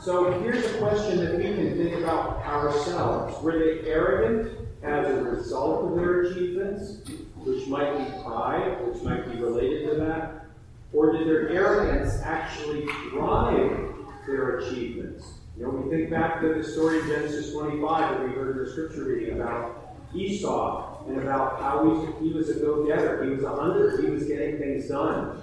So 0.00 0.40
here's 0.40 0.64
a 0.64 0.78
question 0.78 1.24
that 1.24 1.36
we 1.36 1.44
can 1.44 1.76
think 1.76 2.02
about 2.02 2.44
ourselves. 2.44 3.40
Were 3.40 3.56
they 3.56 3.88
arrogant 3.88 4.58
as 4.82 5.06
a 5.06 5.22
result 5.22 5.84
of 5.84 5.96
their 5.96 6.22
achievements? 6.22 7.08
Which 7.44 7.66
might 7.66 7.96
be 7.98 8.22
pride, 8.22 8.86
which 8.86 9.02
might 9.02 9.30
be 9.30 9.38
related 9.38 9.90
to 9.90 9.96
that? 9.96 10.46
Or 10.92 11.12
did 11.12 11.26
their 11.26 11.48
arrogance 11.48 12.20
actually 12.22 12.86
drive 13.10 13.94
their 14.26 14.58
achievements? 14.58 15.34
You 15.56 15.64
know, 15.64 15.70
we 15.70 15.90
think 15.90 16.10
back 16.10 16.40
to 16.40 16.54
the 16.54 16.64
story 16.64 17.00
of 17.00 17.06
Genesis 17.06 17.52
25 17.52 18.18
that 18.18 18.28
we 18.28 18.34
heard 18.34 18.56
in 18.56 18.64
the 18.64 18.70
scripture 18.70 19.04
reading 19.04 19.40
about 19.40 19.96
Esau 20.14 21.04
and 21.08 21.18
about 21.18 21.60
how 21.60 22.16
he, 22.20 22.28
he 22.28 22.32
was 22.34 22.48
a 22.50 22.54
go 22.54 22.86
getter. 22.86 23.24
He 23.24 23.30
was 23.30 23.44
a 23.44 23.54
hunter. 23.54 24.00
He 24.00 24.08
was 24.08 24.24
getting 24.24 24.58
things 24.58 24.88
done. 24.88 25.40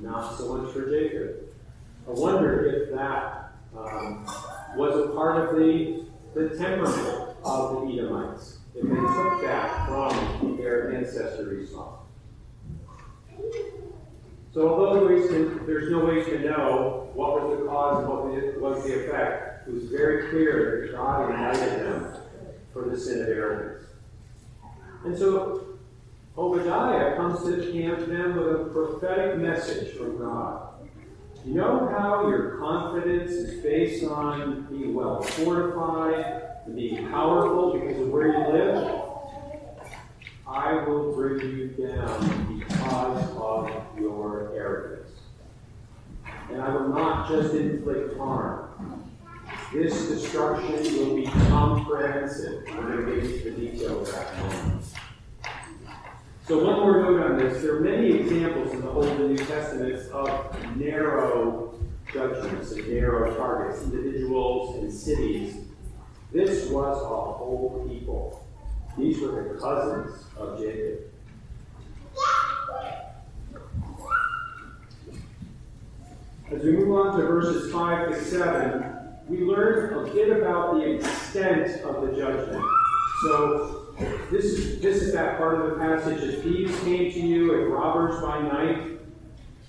Not 0.00 0.36
so 0.36 0.56
much 0.56 0.72
for 0.72 0.90
Jacob. 0.90 1.48
I 2.08 2.10
wonder 2.10 2.66
if 2.66 2.92
that 2.94 3.52
um, 3.76 4.24
was 4.76 5.08
a 5.08 5.12
part 5.12 5.48
of 5.48 5.56
the, 5.56 6.06
the 6.34 6.56
temperament 6.56 7.36
of 7.44 7.86
the 7.86 7.98
Edomites 7.98 8.58
if 8.74 8.82
they 8.82 8.88
took 8.88 9.42
that 9.42 9.86
from 9.86 10.56
their 10.56 10.92
ancestor 10.92 11.58
Esau. 11.58 11.98
So 14.54 14.68
although 14.68 15.08
there's 15.08 15.90
no 15.90 16.04
way 16.04 16.22
to 16.24 16.38
know 16.40 17.10
what 17.14 17.48
was 17.48 17.58
the 17.58 17.64
cause 17.66 18.04
and 18.04 18.08
what 18.60 18.76
was 18.76 18.84
the 18.84 19.04
effect, 19.04 19.68
it 19.68 19.72
was 19.72 19.84
very 19.84 20.28
clear 20.30 20.86
that 20.86 20.96
God 20.96 21.30
united 21.30 21.86
them 21.86 22.16
for 22.72 22.88
the 22.88 22.98
sin 22.98 23.22
of 23.22 23.28
arrogance. 23.28 23.86
And 25.04 25.16
so 25.16 25.78
Obadiah 26.36 27.16
comes 27.16 27.44
to 27.44 27.72
camp 27.72 28.06
them 28.06 28.36
with 28.36 28.60
a 28.60 28.64
prophetic 28.72 29.38
message 29.38 29.96
from 29.96 30.18
God. 30.18 30.68
You 31.44 31.54
know 31.54 31.88
how 31.88 32.28
your 32.28 32.58
confidence 32.58 33.32
is 33.32 33.62
based 33.62 34.04
on 34.04 34.66
being 34.70 34.94
well 34.94 35.22
fortified, 35.22 36.42
to 36.64 36.70
be 36.70 36.96
powerful 37.10 37.78
because 37.78 38.00
of 38.00 38.08
where 38.08 38.28
you 38.28 38.52
live, 38.52 39.02
I 40.46 40.84
will 40.84 41.12
bring 41.12 41.40
you 41.40 41.68
down 41.68 42.58
because 42.58 43.36
of 43.36 43.98
your 43.98 44.52
arrogance. 44.54 45.10
And 46.50 46.60
I 46.60 46.74
will 46.74 46.88
not 46.88 47.28
just 47.28 47.54
inflict 47.54 48.16
harm. 48.16 48.68
This 49.72 50.08
destruction 50.08 50.98
will 50.98 51.16
be 51.16 51.24
comprehensive. 51.24 52.64
I'm 52.68 52.86
going 52.86 53.06
to 53.06 53.14
get 53.14 53.24
into 53.24 53.50
the 53.50 53.56
details 53.56 54.08
of 54.08 54.14
that 54.14 54.38
moment. 54.38 54.84
So 56.46 56.62
one 56.62 56.80
more 56.80 57.00
note 57.00 57.22
on 57.22 57.38
this. 57.38 57.62
There 57.62 57.76
are 57.76 57.80
many 57.80 58.12
examples 58.12 58.72
in 58.72 58.82
the 58.82 58.90
Old 58.90 59.06
and 59.06 59.34
New 59.34 59.38
Testaments 59.38 60.08
of 60.08 60.76
narrow 60.76 61.80
judgments 62.12 62.72
and 62.72 62.88
narrow 62.88 63.34
targets, 63.34 63.82
individuals 63.84 64.82
and 64.82 64.92
cities 64.92 65.61
this 66.32 66.68
was 66.68 66.96
a 66.96 67.06
whole 67.06 67.86
people. 67.88 68.44
These 68.96 69.20
were 69.20 69.52
the 69.52 69.60
cousins 69.60 70.24
of 70.36 70.58
Jacob. 70.58 71.00
As 76.50 76.62
we 76.62 76.72
move 76.72 76.98
on 76.98 77.18
to 77.18 77.26
verses 77.26 77.72
5 77.72 78.10
to 78.10 78.24
7, 78.24 78.84
we 79.28 79.38
learn 79.38 79.94
a 79.94 80.12
bit 80.12 80.36
about 80.36 80.74
the 80.74 80.96
extent 80.96 81.82
of 81.82 82.06
the 82.06 82.14
judgment. 82.14 82.62
So, 83.22 83.94
this 84.30 84.44
is, 84.44 84.80
this 84.80 85.02
is 85.02 85.12
that 85.12 85.38
part 85.38 85.60
of 85.60 85.70
the 85.70 85.76
passage. 85.76 86.22
If 86.22 86.42
thieves 86.42 86.78
came 86.80 87.12
to 87.12 87.20
you 87.20 87.54
and 87.54 87.72
robbers 87.72 88.20
by 88.20 88.42
night, 88.42 89.00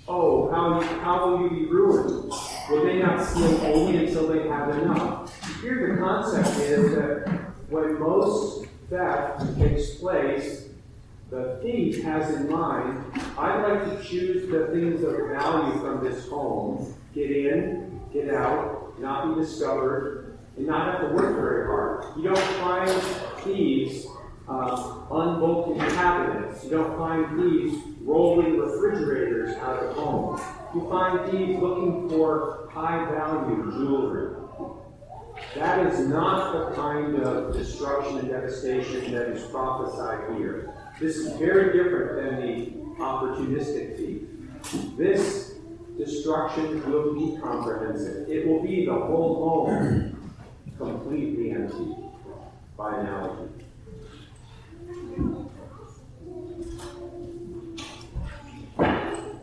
oh, 0.07 0.49
how, 0.51 0.81
how 0.99 1.29
will 1.29 1.43
you 1.43 1.49
be 1.49 1.65
ruined? 1.65 2.31
Will 2.69 2.83
they 2.83 2.99
not 2.99 3.25
steal 3.25 3.61
only 3.65 4.05
until 4.05 4.27
they 4.27 4.47
have 4.47 4.69
enough? 4.69 5.22
Here, 5.63 5.95
the 5.95 6.01
concept 6.01 6.59
is 6.59 6.93
that 6.93 7.25
when 7.69 7.97
most 7.97 8.65
theft 8.89 9.57
takes 9.57 9.95
place, 9.95 10.67
the 11.29 11.57
thief 11.63 12.03
has 12.03 12.35
in 12.35 12.51
mind, 12.51 13.01
I'd 13.37 13.61
like 13.61 13.85
to 13.85 14.03
choose 14.03 14.51
the 14.51 14.67
things 14.73 15.01
of 15.03 15.15
value 15.29 15.79
from 15.79 16.03
this 16.03 16.27
home, 16.27 16.93
get 17.15 17.31
in, 17.31 18.01
get 18.11 18.33
out, 18.33 18.99
not 18.99 19.33
be 19.33 19.41
discovered, 19.41 20.37
and 20.57 20.67
not 20.67 20.99
have 20.99 21.09
to 21.09 21.15
work 21.15 21.33
very 21.37 21.65
hard. 21.65 22.07
You 22.17 22.23
don't 22.23 22.37
find 22.59 22.91
thieves 23.43 24.05
uh, 24.49 25.05
unbolting 25.09 25.79
cabinets. 25.79 26.65
You 26.65 26.71
don't 26.71 26.97
find 26.97 27.39
thieves 27.39 27.77
rolling 28.01 28.57
refrigerators 28.57 29.55
out 29.59 29.81
of 29.81 29.95
homes. 29.95 30.41
You 30.75 30.89
find 30.89 31.31
thieves 31.31 31.57
looking 31.57 32.09
for 32.09 32.67
high 32.69 33.09
value 33.09 33.71
jewelry. 33.71 34.32
That 35.55 35.85
is 35.87 36.07
not 36.07 36.69
the 36.69 36.75
kind 36.75 37.15
of 37.15 37.53
destruction 37.53 38.19
and 38.19 38.29
devastation 38.29 39.11
that 39.13 39.29
is 39.29 39.43
prophesied 39.49 40.37
here. 40.37 40.73
This 40.99 41.17
is 41.17 41.37
very 41.37 41.73
different 41.73 42.15
than 42.21 42.41
the 42.41 42.71
opportunistic 43.01 43.97
thief. 43.97 44.21
This 44.97 45.53
destruction 45.97 46.89
will 46.89 47.13
be 47.13 47.39
comprehensive. 47.39 48.29
It 48.29 48.47
will 48.47 48.63
be 48.63 48.85
the 48.85 48.93
whole 48.93 49.67
home 49.67 50.33
completely 50.77 51.51
empty 51.51 51.95
by 52.77 52.99
analogy. 52.99 53.49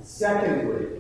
Secondly, 0.03 1.00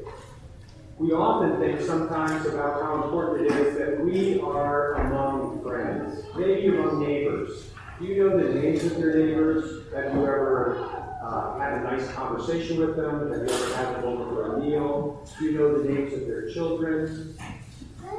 we 1.01 1.13
often 1.13 1.59
think 1.59 1.81
sometimes 1.81 2.45
about 2.45 2.83
how 2.83 3.03
important 3.05 3.47
it 3.47 3.53
is 3.53 3.79
that 3.79 4.05
we 4.05 4.39
are 4.41 4.97
among 4.97 5.63
friends, 5.63 6.23
maybe 6.37 6.67
among 6.69 7.03
neighbors. 7.03 7.71
Do 7.99 8.05
you 8.05 8.23
know 8.23 8.37
the 8.37 8.61
names 8.61 8.85
of 8.85 8.99
your 8.99 9.15
neighbors? 9.15 9.87
Have 9.95 10.15
you 10.15 10.21
ever 10.21 10.77
uh, 11.23 11.59
had 11.59 11.79
a 11.79 11.85
nice 11.85 12.07
conversation 12.13 12.79
with 12.79 12.97
them? 12.97 13.33
Have 13.33 13.49
you 13.49 13.49
ever 13.49 13.75
had 13.77 13.95
them 13.95 14.05
over 14.05 14.25
for 14.25 14.57
a 14.57 14.61
meal? 14.61 15.27
Do 15.39 15.45
you 15.47 15.59
know 15.59 15.83
the 15.83 15.89
names 15.89 16.13
of 16.13 16.27
their 16.27 16.51
children? 16.51 17.35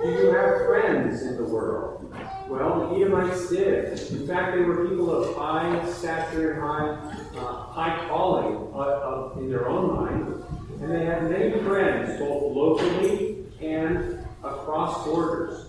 Do 0.01 0.09
you 0.09 0.31
have 0.31 0.65
friends 0.65 1.21
in 1.21 1.37
the 1.37 1.43
world? 1.43 2.11
Well, 2.47 2.89
the 2.89 2.95
Edomites 2.95 3.47
did. 3.51 4.11
In 4.11 4.27
fact, 4.27 4.55
they 4.55 4.63
were 4.63 4.87
people 4.87 5.11
of 5.11 5.35
high 5.35 5.87
stature 5.91 6.53
and 6.53 6.61
high, 6.63 7.39
uh, 7.39 7.63
high 7.65 8.07
calling 8.07 8.73
uh, 8.73 9.39
in 9.39 9.51
their 9.51 9.69
own 9.69 9.95
mind. 9.95 10.60
And 10.81 10.91
they 10.91 11.05
had 11.05 11.29
many 11.29 11.59
friends, 11.63 12.19
both 12.19 12.55
locally 12.55 13.45
and 13.61 14.25
across 14.43 15.05
borders. 15.05 15.67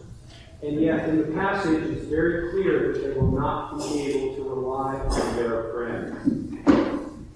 And 0.62 0.80
yet, 0.80 1.06
in 1.10 1.18
the 1.18 1.36
passage, 1.36 1.82
it's 1.90 2.06
very 2.06 2.50
clear 2.52 2.92
that 2.92 3.02
they 3.02 3.20
will 3.20 3.30
not 3.30 3.76
be 3.78 4.06
able 4.06 4.36
to 4.36 4.42
rely 4.48 4.94
on 4.94 5.36
their 5.36 5.70
friends. 5.72 6.66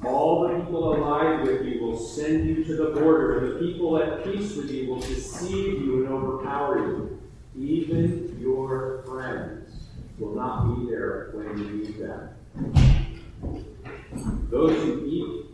All 0.06 0.48
the 0.48 0.60
people 0.60 0.94
allied 0.94 1.46
with 1.46 1.66
you 1.66 1.82
will 1.82 1.98
send 1.98 2.48
you 2.48 2.64
to 2.64 2.76
the 2.76 2.98
border, 2.98 3.38
and 3.44 3.56
the 3.56 3.58
people 3.66 3.98
at 3.98 4.24
peace 4.24 4.56
with 4.56 4.70
you 4.70 4.88
will 4.88 5.00
deceive 5.00 5.82
you 5.82 6.04
and 6.06 6.14
overpower 6.14 6.78
you. 6.78 7.20
Even 7.58 8.38
your 8.40 9.02
friends 9.06 9.88
will 10.18 10.34
not 10.34 10.76
be 10.76 10.86
there 10.88 11.32
when 11.34 11.58
you 11.58 11.64
need 11.76 11.98
them. 11.98 12.30
Those 14.48 14.82
who 14.82 15.04
eat 15.04 15.46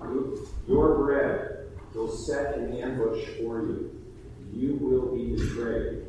your 0.68 0.98
bread 0.98 1.61
will 1.94 2.10
set 2.10 2.56
an 2.56 2.76
ambush 2.76 3.24
for 3.38 3.62
you. 3.62 4.02
You 4.52 4.76
will 4.76 5.14
be 5.14 5.36
betrayed. 5.36 6.06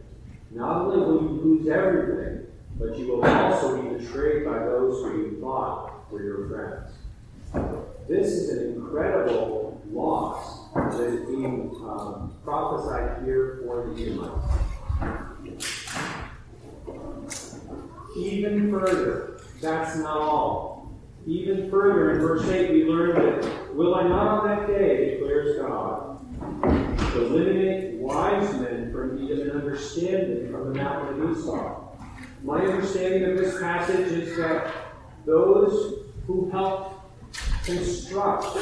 Not 0.52 0.86
only 0.86 0.98
will 0.98 1.22
you 1.24 1.42
lose 1.42 1.68
everything, 1.68 2.48
but 2.78 2.98
you 2.98 3.08
will 3.08 3.26
also 3.26 3.82
be 3.82 3.98
betrayed 3.98 4.46
by 4.46 4.60
those 4.60 5.04
who 5.04 5.18
you 5.18 5.38
thought 5.42 6.12
were 6.12 6.24
your 6.24 6.48
friends. 6.48 6.92
This 8.08 8.28
is 8.28 8.50
an 8.58 8.74
incredible 8.74 9.82
loss 9.92 10.70
that 10.74 11.00
is 11.02 11.26
being 11.28 11.76
um, 11.84 12.36
prophesied 12.44 13.24
here 13.24 13.62
for 13.64 13.88
the 13.88 14.04
Edomites. 14.04 14.54
Even 18.16 18.72
further, 18.72 19.42
that's 19.62 19.98
not 19.98 20.18
all. 20.18 20.83
Even 21.26 21.70
further, 21.72 22.12
in 22.12 22.20
verse 22.20 22.48
8, 22.48 22.72
we 22.72 22.84
learn 22.84 23.16
that, 23.16 23.76
Will 23.76 23.96
I 23.96 24.08
not 24.08 24.28
on 24.28 24.48
that 24.48 24.68
day, 24.68 25.12
declares 25.12 25.58
God, 25.58 26.20
eliminate 27.16 27.96
wise 27.96 28.54
men 28.60 28.92
from 28.92 29.18
Edom 29.18 29.50
and 29.50 29.52
understanding 29.52 30.52
from 30.52 30.74
the 30.74 30.80
mountain 30.80 31.24
of 31.24 31.38
Esau? 31.38 31.96
My 32.44 32.60
understanding 32.60 33.24
of 33.24 33.38
this 33.38 33.58
passage 33.60 34.12
is 34.12 34.38
that 34.38 34.74
those 35.26 36.04
who 36.28 36.50
helped 36.50 36.94
construct 37.66 38.58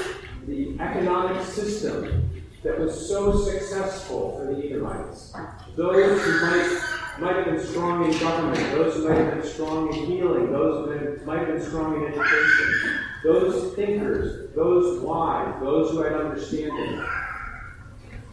the 0.46 0.78
economic 0.80 1.44
system 1.44 2.30
that 2.64 2.80
was 2.80 3.08
so 3.10 3.36
successful 3.36 4.38
for 4.38 4.54
the 4.54 4.70
Edomites, 4.70 5.34
those 5.76 6.22
who 6.22 6.42
might 6.42 6.91
might 7.20 7.36
have 7.36 7.46
been 7.46 7.60
strong 7.60 8.06
in 8.06 8.20
government, 8.20 8.72
those 8.72 8.96
who 8.96 9.08
might 9.08 9.18
have 9.18 9.42
been 9.42 9.52
strong 9.52 9.94
in 9.94 10.06
healing, 10.06 10.52
those 10.52 10.86
who 10.86 11.26
might 11.26 11.40
have 11.40 11.48
been 11.48 11.62
strong 11.62 12.04
in 12.04 12.14
education, 12.14 13.00
those 13.24 13.74
thinkers, 13.76 14.54
those 14.56 15.02
wise, 15.02 15.54
those 15.62 15.92
who 15.92 16.02
had 16.02 16.14
understanding, 16.14 17.04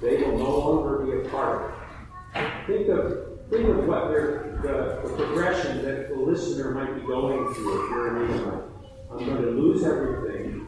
they 0.00 0.22
will 0.22 0.38
no 0.38 0.58
longer 0.58 0.98
be 1.04 1.26
a 1.26 1.30
part. 1.30 1.74
Think 2.66 2.88
of 2.88 3.28
think 3.50 3.68
of 3.68 3.86
what 3.86 4.08
the, 4.08 4.58
the 4.62 5.14
progression 5.16 5.82
that 5.84 6.08
the 6.08 6.14
listener 6.14 6.70
might 6.72 6.94
be 6.94 7.00
going 7.06 7.52
through 7.54 7.84
if 7.84 7.90
you're 7.90 8.16
an 8.16 8.30
Edomite. 8.30 8.64
I'm 9.10 9.24
going 9.24 9.42
to 9.42 9.50
lose 9.50 9.82
everything. 9.84 10.66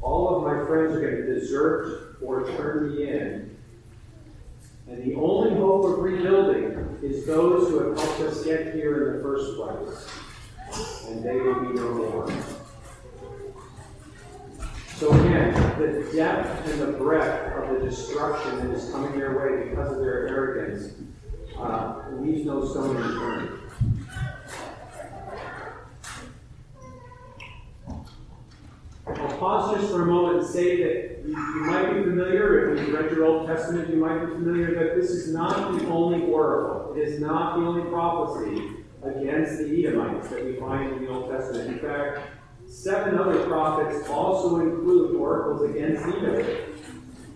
All 0.00 0.36
of 0.36 0.42
my 0.42 0.66
friends 0.66 0.94
are 0.94 1.00
going 1.00 1.16
to 1.16 1.34
desert 1.34 2.18
or 2.22 2.44
turn 2.56 2.94
me 2.94 3.08
in. 3.08 3.56
And 4.92 5.02
the 5.10 5.14
only 5.14 5.54
hope 5.54 5.86
of 5.86 5.98
rebuilding 6.00 6.98
is 7.02 7.24
those 7.24 7.70
who 7.70 7.88
have 7.88 7.98
helped 7.98 8.20
us 8.20 8.44
get 8.44 8.74
here 8.74 9.08
in 9.08 9.16
the 9.16 9.22
first 9.22 9.56
place. 9.56 11.08
And 11.08 11.24
they 11.24 11.40
will 11.40 11.60
be 11.60 11.68
no 11.74 11.94
more. 11.94 12.30
So 14.96 15.10
again, 15.10 15.54
the 15.80 16.12
depth 16.14 16.68
and 16.68 16.82
the 16.82 16.98
breadth 16.98 17.56
of 17.56 17.80
the 17.80 17.88
destruction 17.88 18.68
that 18.68 18.76
is 18.76 18.90
coming 18.90 19.18
their 19.18 19.38
way 19.38 19.70
because 19.70 19.92
of 19.92 20.00
their 20.00 20.28
arrogance 20.28 20.92
uh, 21.58 22.02
leaves 22.12 22.44
no 22.44 22.62
stone 22.62 22.94
unturned. 22.94 23.58
I'll 29.06 29.31
pause 29.42 29.80
just 29.80 29.92
for 29.92 30.02
a 30.02 30.06
moment 30.06 30.38
and 30.38 30.46
say 30.46 30.76
that 30.84 31.24
you, 31.24 31.30
you, 31.30 31.64
might 31.66 31.92
be 31.92 32.02
familiar, 32.02 32.74
if 32.74 32.86
you've 32.86 32.94
read 32.94 33.10
your 33.10 33.24
Old 33.24 33.48
Testament, 33.48 33.90
you 33.90 33.96
might 33.96 34.24
be 34.24 34.32
familiar 34.34 34.72
that 34.74 35.00
this 35.00 35.10
is 35.10 35.34
not 35.34 35.76
the 35.76 35.84
only 35.88 36.24
oracle. 36.26 36.94
It 36.94 37.00
is 37.00 37.20
not 37.20 37.58
the 37.58 37.66
only 37.66 37.90
prophecy 37.90 38.70
against 39.02 39.58
the 39.58 39.86
Edomites 39.86 40.28
that 40.28 40.44
we 40.44 40.54
find 40.54 40.92
in 40.92 41.04
the 41.04 41.10
Old 41.10 41.28
Testament. 41.28 41.70
In 41.70 41.78
fact, 41.80 42.20
seven 42.68 43.18
other 43.18 43.44
prophets 43.46 44.08
also 44.08 44.60
include 44.60 45.16
oracles 45.16 45.68
against 45.68 46.04
Edom. 46.06 46.46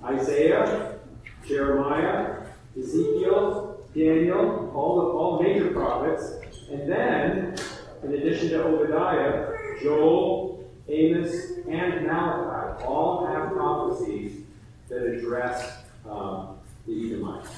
Isaiah, 0.04 0.98
Jeremiah, 1.44 2.36
Ezekiel, 2.78 3.80
Daniel, 3.96 4.70
all 4.76 4.96
the 4.96 5.06
all 5.06 5.42
major 5.42 5.72
prophets, 5.72 6.34
and 6.70 6.88
then, 6.88 7.56
in 8.04 8.12
addition 8.14 8.50
to 8.50 8.62
Obadiah, 8.62 9.48
Joel, 9.82 10.55
Amos, 10.88 11.52
and 11.68 12.06
Malachi 12.06 12.84
all 12.84 13.26
have 13.26 13.52
prophecies 13.52 14.44
that 14.88 15.02
address 15.02 15.78
um, 16.08 16.58
the 16.86 17.12
Edomites. 17.12 17.50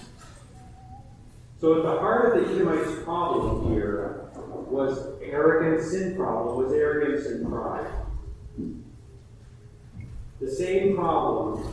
So 1.61 1.79
at 1.79 1.83
the 1.83 2.01
heart 2.01 2.39
of 2.39 2.45
the 2.45 2.55
Edomites' 2.55 3.03
problem 3.05 3.73
here 3.73 4.31
was 4.35 5.19
arrogance, 5.23 5.91
sin 5.91 6.17
problem, 6.17 6.65
was 6.65 6.73
arrogance 6.73 7.27
and 7.27 7.47
pride. 7.49 7.91
The 10.41 10.51
same 10.51 10.97
problem 10.97 11.73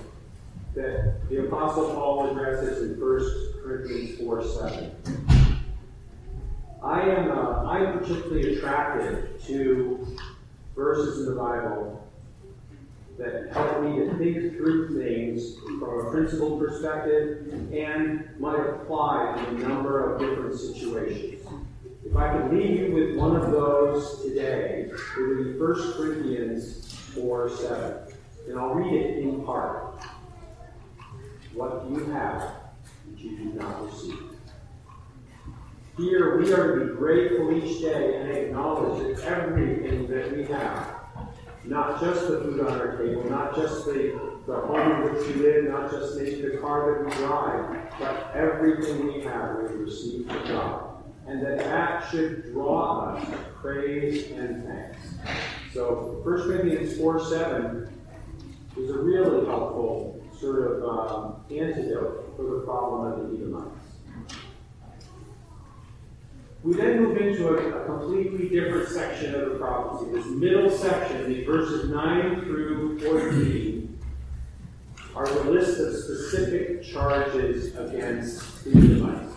that 0.73 1.29
the 1.29 1.45
Apostle 1.45 1.93
Paul 1.93 2.31
addresses 2.31 2.91
in 2.91 2.99
1 2.99 3.63
Corinthians 3.63 4.19
4 4.19 4.43
7. 4.43 4.91
I 6.83 7.01
am 7.01 7.31
uh, 7.31 7.63
I'm 7.63 7.99
particularly 7.99 8.57
attracted 8.57 9.41
to 9.45 10.17
verses 10.75 11.25
in 11.25 11.33
the 11.33 11.39
Bible 11.39 12.01
that 13.17 13.51
help 13.53 13.81
me 13.81 13.97
to 13.99 14.17
think 14.17 14.57
through 14.57 14.99
things 15.01 15.57
from 15.59 15.81
a 15.83 16.11
principled 16.11 16.59
perspective 16.59 17.47
and 17.73 18.29
might 18.39 18.59
apply 18.59 19.41
in 19.47 19.55
a 19.55 19.67
number 19.67 20.13
of 20.13 20.19
different 20.19 20.59
situations. 20.59 21.47
If 22.05 22.15
I 22.15 22.33
could 22.33 22.51
leave 22.53 22.79
you 22.79 22.93
with 22.93 23.17
one 23.17 23.35
of 23.35 23.51
those 23.51 24.21
today, 24.21 24.89
it 24.91 25.19
would 25.19 25.53
be 25.53 25.59
1 25.59 25.93
Corinthians 25.93 26.93
4 27.15 27.49
7. 27.49 27.97
And 28.49 28.59
I'll 28.59 28.75
read 28.75 28.93
it 28.93 29.19
in 29.19 29.43
part. 29.43 30.03
What 31.53 31.87
do 31.87 31.95
you 31.95 32.05
have 32.11 32.41
that 32.41 33.17
you 33.17 33.37
do 33.37 33.43
not 33.53 33.85
receive? 33.85 34.34
Here, 35.97 36.37
we 36.37 36.51
are 36.51 36.77
to 36.77 36.85
be 36.87 36.93
grateful 36.93 37.55
each 37.55 37.79
day 37.79 38.19
and 38.19 38.29
acknowledge 38.29 39.15
that 39.15 39.25
everything 39.25 40.07
that 40.07 40.35
we 40.35 40.43
have, 40.43 40.93
not 41.63 42.01
just 42.01 42.27
the 42.27 42.41
food 42.41 42.59
on 42.59 42.81
our 42.81 42.97
table, 42.97 43.29
not 43.29 43.55
just 43.55 43.85
the, 43.85 44.41
the 44.45 44.55
home 44.55 44.91
in 44.91 45.13
which 45.13 45.25
we 45.27 45.35
live, 45.35 45.65
not 45.69 45.89
just 45.89 46.17
maybe 46.17 46.41
the 46.41 46.57
car 46.57 47.05
that 47.05 47.05
we 47.05 47.25
drive, 47.25 47.93
but 47.97 48.29
everything 48.35 49.07
we 49.07 49.21
have 49.21 49.55
we 49.55 49.67
receive 49.77 50.27
from 50.27 50.45
God. 50.49 51.03
And 51.27 51.41
that 51.45 51.59
that 51.59 52.11
should 52.11 52.51
draw 52.51 53.15
us 53.15 53.29
to 53.29 53.37
praise 53.61 54.31
and 54.31 54.65
thanks. 54.65 54.97
So 55.73 56.19
1 56.25 56.41
Corinthians 56.41 56.97
4 56.97 57.25
7 57.25 57.89
is 58.77 58.89
a 58.89 58.97
really 58.97 59.45
helpful 59.45 60.21
sort 60.37 60.59
of 60.59 60.83
um, 60.83 61.35
antidote 61.49 62.33
for 62.35 62.43
the 62.43 62.65
problem 62.65 63.13
of 63.13 63.31
the 63.31 63.37
Edomites. 63.37 63.84
We 66.65 66.73
then 66.73 67.03
move 67.03 67.17
into 67.17 67.47
a, 67.47 67.83
a, 67.83 67.85
completely 67.85 68.49
different 68.49 68.89
section 68.89 69.35
of 69.35 69.51
the 69.51 69.55
prophecy. 69.59 70.13
This 70.13 70.25
middle 70.25 70.67
section, 70.67 71.31
the 71.31 71.43
verses 71.43 71.91
9 71.91 72.41
through 72.41 72.99
14, 73.01 73.99
are 75.15 75.27
the 75.27 75.51
list 75.51 75.79
of 75.79 75.93
specific 75.93 76.81
charges 76.81 77.75
against 77.75 78.63
the 78.63 78.71
Edomites. 78.71 79.31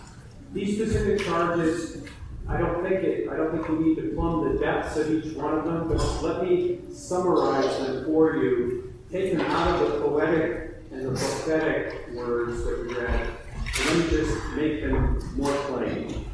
These 0.53 0.77
specific 0.77 1.23
charges, 1.23 2.01
I 2.47 2.57
don't 2.57 2.81
think 2.81 3.03
it, 3.03 3.29
I 3.29 3.37
don't 3.37 3.51
think 3.51 3.69
we 3.69 3.77
need 3.77 3.95
to 3.97 4.09
plumb 4.15 4.51
the 4.51 4.59
depths 4.59 4.97
of 4.97 5.11
each 5.11 5.31
one 5.35 5.55
of 5.55 5.65
them, 5.65 5.87
but 5.87 6.23
let 6.23 6.43
me 6.43 6.79
summarize 6.91 7.77
them 7.77 8.05
for 8.05 8.37
you, 8.37 8.91
take 9.11 9.33
them 9.33 9.41
out 9.41 9.79
of 9.79 9.91
the 9.91 9.99
poetic 9.99 10.77
and 10.91 11.05
the 11.05 11.11
prophetic 11.11 12.09
words 12.11 12.63
that 12.63 12.87
we 12.87 12.95
read, 12.95 13.29
and 13.77 13.85
let 13.85 13.97
me 13.99 14.09
just 14.09 14.47
make 14.55 14.81
them 14.81 15.21
more 15.37 15.53
plain. 15.67 16.25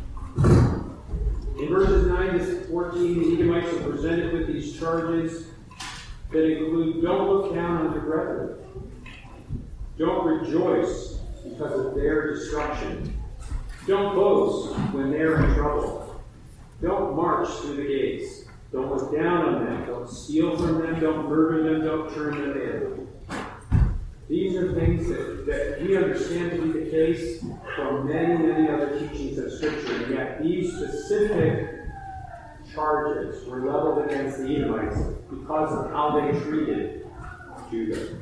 In 1.57 1.69
verses 1.69 2.05
9 2.07 2.37
to 2.37 2.67
14, 2.67 3.19
the 3.19 3.35
Edomites 3.35 3.73
are 3.73 3.89
presented 3.89 4.33
with 4.33 4.47
these 4.47 4.77
charges 4.77 5.47
that 6.31 6.43
include 6.43 7.01
don't 7.01 7.29
look 7.29 7.55
down 7.55 7.87
on 7.87 7.93
your 7.93 8.01
brethren, 8.01 8.57
don't 9.97 10.25
rejoice 10.25 11.19
because 11.45 11.85
of 11.85 11.95
their 11.95 12.33
destruction, 12.33 13.17
don't 13.87 14.15
boast 14.15 14.77
when 14.93 15.11
they're 15.11 15.45
in 15.45 15.55
trouble, 15.55 16.21
don't 16.81 17.15
march 17.15 17.47
through 17.47 17.77
the 17.77 17.87
gates, 17.87 18.43
don't 18.73 18.93
look 18.93 19.15
down 19.15 19.55
on 19.55 19.65
them, 19.65 19.85
don't 19.85 20.09
steal 20.09 20.57
from 20.57 20.81
them, 20.81 20.99
don't 20.99 21.29
murder 21.29 21.63
them, 21.63 21.85
don't 21.85 22.13
turn 22.13 22.33
them 22.33 22.61
in. 22.61 23.04
These 24.27 24.55
are 24.55 24.73
things 24.73 25.07
that, 25.09 25.45
that 25.45 25.81
we 25.81 25.95
understand 25.95 26.51
to 26.51 26.61
be 26.61 26.79
the 26.79 26.89
case 26.89 27.45
from 27.75 28.07
many, 28.07 28.43
many 28.43 28.67
other 28.69 28.99
teachings 28.99 29.37
of 29.37 29.51
Scripture, 29.53 30.03
and 30.03 30.15
yet 30.15 30.41
these 30.41 30.73
specific 30.73 31.75
charges 32.73 33.47
were 33.47 33.71
leveled 33.71 34.09
against 34.09 34.39
the 34.39 34.55
Edomites 34.55 34.97
because 35.29 35.71
of 35.73 35.91
how 35.91 36.19
they 36.19 36.39
treated 36.39 37.05
Judah. 37.69 38.17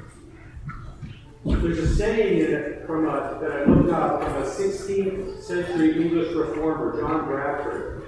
There's 1.46 1.78
a 1.78 1.96
saying 1.96 2.42
a, 2.42 2.50
that 2.50 3.52
I 3.52 3.70
looked 3.70 3.90
up 3.90 4.24
from 4.24 4.44
a 4.44 4.46
16th 4.46 5.42
century 5.42 6.02
English 6.02 6.34
reformer, 6.36 7.00
John 7.00 7.26
Bradford, 7.26 8.04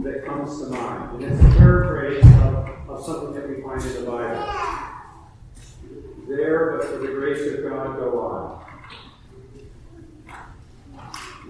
that 0.00 0.26
comes 0.26 0.60
to 0.60 0.66
mind. 0.70 1.22
And 1.22 1.32
it's 1.32 1.44
a 1.44 1.58
paraphrase 1.58 2.24
of, 2.24 2.68
of 2.88 3.04
something 3.04 3.34
that 3.34 3.48
we 3.48 3.62
find 3.62 3.82
in 3.82 4.04
the 4.04 4.10
Bible 4.10 4.93
there, 6.28 6.76
but 6.76 6.88
for 6.88 6.98
the 6.98 7.08
grace 7.08 7.52
of 7.52 7.64
God, 7.64 7.96
go 7.98 8.20
on. 8.20 8.64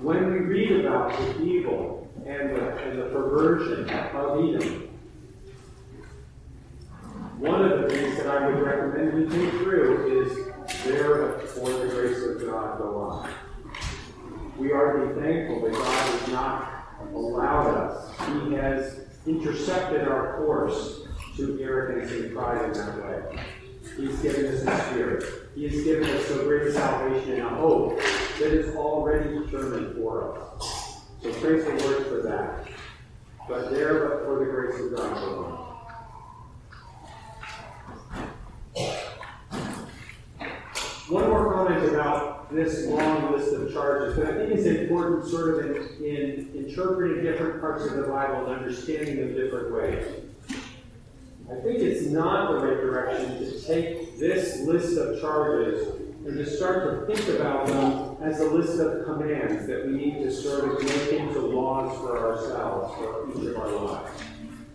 When 0.01 0.33
we 0.33 0.39
read 0.41 0.85
about 0.85 1.17
the 1.17 1.43
evil 1.43 2.13
and 2.27 2.51
the, 2.51 2.77
and 2.79 2.99
the 2.99 3.07
perversion 3.07 3.89
of 3.89 3.89
Edom, 3.89 4.89
one 7.39 7.65
of 7.65 7.83
the 7.83 7.89
things 7.89 8.17
that 8.17 8.27
I 8.27 8.47
would 8.47 8.61
recommend 8.61 9.15
we 9.15 9.29
think 9.29 9.53
through 9.63 10.23
is 10.23 10.85
there, 10.85 11.27
but 11.27 11.49
for 11.49 11.71
the 11.71 11.89
grace 11.89 12.23
of 12.23 12.41
God, 12.41 12.79
go 12.79 12.97
on. 13.01 13.31
We 14.57 14.73
are 14.73 14.99
to 14.99 15.07
be 15.07 15.21
thankful 15.21 15.63
that 15.63 15.73
God 15.73 16.11
has 16.11 16.29
not 16.29 16.87
allowed 17.13 17.75
us. 17.77 18.19
He 18.19 18.55
has 18.55 19.01
intercepted 19.27 20.07
our 20.07 20.37
course 20.39 21.03
to 21.37 21.59
arrogance 21.61 22.13
and 22.13 22.33
pride 22.33 22.65
in 22.65 22.73
that 22.73 23.03
way. 23.03 23.41
He's 23.97 24.19
given 24.21 24.47
us 24.47 24.63
His 24.63 24.83
Spirit. 24.87 25.25
He 25.55 25.69
has 25.69 25.85
given 25.85 26.11
us 26.11 26.27
so 26.27 26.45
great 26.45 26.67
a 26.67 26.73
salvation 26.73 27.33
and 27.33 27.43
a 27.43 27.49
hope 27.49 27.99
that 27.99 28.53
is 28.53 28.75
already 28.75 29.39
determined 29.39 29.97
for 29.97 30.37
us. 30.37 31.03
So 31.23 31.33
praise 31.35 31.65
the 31.65 31.71
Lord 31.87 32.07
for 32.07 32.23
that. 32.23 32.67
But 33.49 33.71
there, 33.71 34.09
but 34.09 34.25
for 34.25 34.39
the 34.41 34.47
grace 34.47 34.81
of 34.81 34.97
God 34.97 35.23
alone. 35.23 35.61
One 41.09 41.29
more 41.29 41.53
comment 41.53 41.89
about 41.89 42.53
this 42.53 42.87
long 42.87 43.33
list 43.33 43.53
of 43.53 43.73
charges 43.73 44.17
that 44.17 44.27
I 44.27 44.37
think 44.39 44.59
is 44.59 44.67
important 44.67 45.29
sort 45.29 45.59
of 45.59 45.67
in, 45.67 46.05
in 46.05 46.51
interpreting 46.55 47.23
different 47.23 47.61
parts 47.61 47.85
of 47.85 47.93
the 47.95 48.03
Bible 48.03 48.47
and 48.47 48.57
understanding 48.57 49.17
them 49.17 49.35
different 49.35 49.73
ways. 49.73 50.25
I 51.51 51.57
think 51.57 51.81
it's 51.81 52.07
not 52.07 52.53
the 52.53 52.67
right 52.67 52.81
direction 52.81 53.39
to 53.39 53.61
take 53.61 54.19
this 54.19 54.61
list 54.61 54.97
of 54.97 55.21
charges 55.21 56.01
and 56.27 56.39
to 56.39 56.47
start 56.47 57.07
to 57.07 57.15
think 57.15 57.39
about 57.39 57.67
them 57.67 58.17
as 58.23 58.41
a 58.41 58.47
list 58.47 58.81
of 58.81 59.05
commands 59.05 59.67
that 59.67 59.87
we 59.87 59.93
need 59.93 60.23
to 60.23 60.31
sort 60.33 60.65
of 60.65 60.83
make 60.83 61.13
into 61.13 61.41
laws 61.41 61.99
for 61.99 62.19
ourselves 62.19 62.97
for 62.97 63.29
each 63.31 63.49
of 63.49 63.59
our 63.59 63.73
lives. 63.73 64.23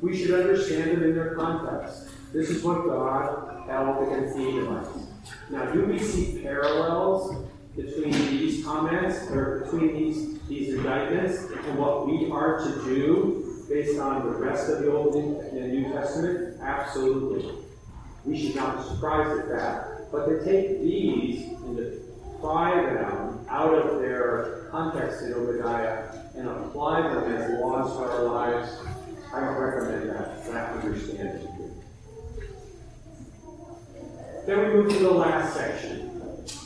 We 0.01 0.15
should 0.15 0.39
understand 0.39 0.91
them 0.91 1.03
in 1.03 1.15
their 1.15 1.33
context. 1.35 2.09
This 2.31 2.51
is 2.51 2.63
what 2.63 2.85
God 2.85 3.67
held 3.67 4.07
against 4.07 4.37
the 4.37 4.47
Edomites. 4.47 4.89
Now, 5.49 5.71
do 5.71 5.85
we 5.85 5.97
see 5.97 6.39
parallels 6.43 7.47
between 7.75 8.11
these 8.11 8.63
comments 8.63 9.27
or 9.31 9.61
between 9.65 9.93
these, 9.93 10.39
these 10.47 10.75
indictments 10.75 11.45
and 11.49 11.79
what 11.79 12.05
we 12.05 12.29
are 12.29 12.63
to 12.63 12.85
do 12.85 13.48
based 13.69 13.99
on 13.99 14.25
the 14.25 14.31
rest 14.31 14.69
of 14.69 14.81
the 14.81 14.91
Old 14.91 15.15
and 15.15 15.71
New 15.71 15.93
Testament? 15.93 16.59
Absolutely. 16.61 17.53
We 18.25 18.37
should 18.37 18.55
not 18.55 18.77
be 18.77 18.89
surprised 18.89 19.41
at 19.41 19.49
that. 19.49 20.11
But 20.11 20.25
to 20.25 20.43
take 20.43 20.81
these 20.81 21.45
and 21.61 21.77
to 21.77 22.01
pry 22.41 22.81
them 22.81 23.45
out 23.47 23.73
of 23.73 24.01
their 24.01 24.67
context 24.71 25.21
in 25.21 25.33
Obadiah 25.33 26.07
and 26.35 26.47
apply 26.47 27.01
them 27.01 27.31
as 27.31 27.59
laws 27.59 27.95
for 27.95 28.09
our 28.11 28.23
lives, 28.23 28.71
I 29.33 29.39
don't 29.41 29.55
recommend 29.55 30.09
that, 30.09 30.45
that 30.47 30.71
understanding. 30.77 31.47
Then 34.47 34.57
we 34.57 34.65
move 34.73 34.91
to 34.93 34.99
the 34.99 35.11
last 35.11 35.53
section. 35.53 36.07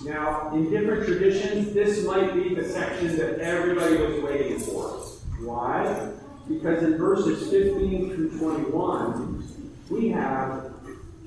Now, 0.06 0.54
in 0.54 0.70
different 0.70 1.06
traditions, 1.06 1.74
this 1.74 2.06
might 2.06 2.34
be 2.34 2.56
the 2.56 2.64
section 2.64 3.18
that 3.18 3.40
everybody 3.40 3.98
was 3.98 4.24
waiting 4.24 4.60
for. 4.60 4.90
Why? 5.42 6.14
Because 6.48 6.84
in 6.84 6.98
verses 6.98 7.50
15 7.50 8.16
through 8.16 8.38
21, 8.38 9.44
we 9.90 10.10
have 10.10 10.74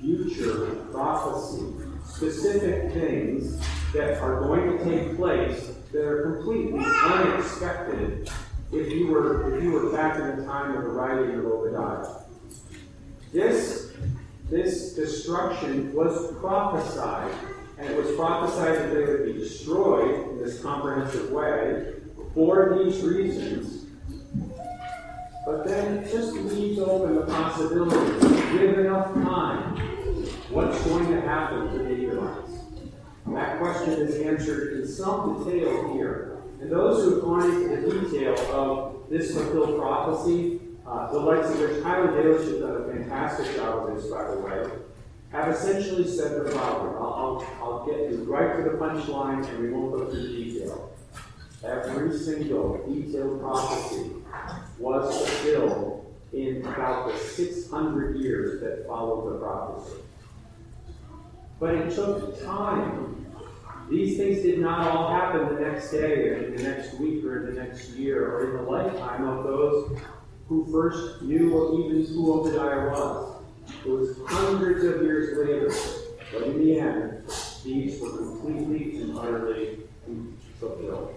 future 0.00 0.66
prophecy, 0.92 1.64
specific 2.06 2.92
things 2.92 3.58
that 3.94 4.18
are 4.20 4.40
going 4.40 4.76
to 4.76 4.84
take 4.84 5.16
place 5.16 5.72
that 5.92 6.02
are 6.02 6.32
completely 6.34 6.84
unexpected 6.84 8.30
if 8.72 8.92
you 8.92 9.06
were 9.06 9.56
if 9.56 9.62
you 9.62 9.72
were 9.72 9.90
back 9.90 10.18
in 10.18 10.36
the 10.36 10.44
time 10.44 10.76
of 10.76 10.82
the 10.82 10.88
writing 10.88 11.38
of 11.38 11.46
Obadiah. 11.46 12.06
This 13.32 13.92
this 14.50 14.94
destruction 14.94 15.94
was 15.94 16.34
prophesied, 16.40 17.32
and 17.78 17.88
it 17.88 17.96
was 17.96 18.14
prophesied 18.16 18.74
that 18.74 18.94
they 18.94 19.04
would 19.04 19.24
be 19.24 19.32
destroyed 19.32 20.28
in 20.28 20.38
this 20.38 20.60
comprehensive 20.60 21.30
way 21.30 21.94
for 22.34 22.78
these 22.78 23.02
reasons 23.02 23.75
but 25.46 25.64
then 25.64 25.98
it 25.98 26.10
just 26.10 26.32
leaves 26.32 26.80
open 26.80 27.14
the 27.14 27.22
possibility, 27.22 28.18
give 28.58 28.80
enough 28.80 29.14
time, 29.14 29.76
what's 30.50 30.84
going 30.84 31.08
to 31.12 31.20
happen 31.20 31.70
to 31.70 31.78
the 31.78 31.94
Edomites? 31.94 32.50
That 33.28 33.58
question 33.60 33.92
is 33.92 34.16
answered 34.26 34.80
in 34.80 34.88
some 34.88 35.44
detail 35.44 35.92
here. 35.92 36.42
And 36.60 36.70
those 36.70 37.04
who 37.04 37.14
have 37.14 37.22
gone 37.22 37.44
into 37.44 37.68
the 37.68 38.00
detail 38.00 38.34
of 38.52 39.08
this 39.08 39.34
fulfilled 39.34 39.78
prophecy, 39.78 40.60
uh, 40.84 41.12
the 41.12 41.18
likes 41.20 41.48
of 41.50 41.60
which 41.60 41.80
Tyler 41.80 42.08
Dalish 42.08 42.48
has 42.48 42.58
done 42.58 42.82
a 42.82 42.92
fantastic 42.92 43.54
job 43.54 43.88
of 43.88 43.94
this, 43.94 44.10
by 44.10 44.28
the 44.28 44.40
way, 44.40 44.68
have 45.30 45.54
essentially 45.54 46.08
said 46.08 46.44
the 46.44 46.50
following. 46.50 46.96
I'll, 46.96 47.46
I'll, 47.62 47.62
I'll 47.62 47.86
get 47.86 48.10
you 48.10 48.24
right 48.24 48.56
to 48.56 48.62
the 48.68 48.76
punchline 48.78 49.48
and 49.48 49.58
we 49.60 49.70
won't 49.70 49.92
go 49.92 50.10
through 50.10 50.22
the 50.22 50.44
detail. 50.44 50.92
Every 51.62 52.16
single 52.18 52.84
detailed 52.88 53.40
prophecy 53.40 54.10
was 54.78 55.14
fulfilled 55.16 56.14
in 56.32 56.64
about 56.66 57.12
the 57.12 57.18
600 57.18 58.16
years 58.16 58.60
that 58.60 58.86
followed 58.86 59.32
the 59.32 59.38
prophecy. 59.38 60.00
But 61.58 61.74
it 61.74 61.94
took 61.94 62.44
time 62.44 63.26
These 63.88 64.16
things 64.16 64.42
did 64.42 64.58
not 64.58 64.88
all 64.88 65.14
happen 65.14 65.54
the 65.54 65.60
next 65.60 65.92
day, 65.92 66.28
or 66.28 66.34
in 66.44 66.56
the 66.56 66.62
next 66.64 66.94
week, 66.94 67.24
or 67.24 67.46
in 67.46 67.54
the 67.54 67.62
next 67.62 67.90
year, 67.90 68.28
or 68.28 68.50
in 68.50 68.56
the 68.56 68.62
lifetime 68.70 69.28
of 69.28 69.44
those 69.44 69.96
who 70.48 70.66
first 70.72 71.22
knew 71.22 71.54
or 71.54 71.80
even 71.80 72.04
who 72.12 72.32
Obadiah 72.32 72.90
was. 72.90 73.42
It 73.84 73.88
was 73.88 74.16
hundreds 74.26 74.84
of 74.84 75.02
years 75.02 75.38
later, 75.38 75.72
but 76.32 76.48
in 76.48 76.64
the 76.64 76.80
end, 76.80 77.22
these 77.64 78.00
were 78.00 78.10
completely 78.10 79.02
and 79.02 79.16
utterly 79.16 79.78
fulfilled. 80.58 81.14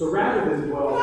So 0.00 0.10
rather 0.10 0.56
than 0.56 0.70
dwell 0.70 0.94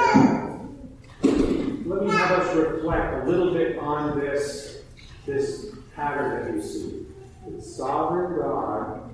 let 1.21 2.01
me 2.01 2.09
have 2.09 2.31
us 2.31 2.55
reflect 2.55 3.13
a 3.13 3.29
little 3.29 3.53
bit 3.53 3.77
on 3.77 4.19
this, 4.19 4.81
this 5.23 5.75
pattern 5.95 6.47
that 6.47 6.55
you 6.55 6.59
see. 6.59 7.05
The 7.47 7.61
sovereign 7.61 8.39
God, 8.39 9.13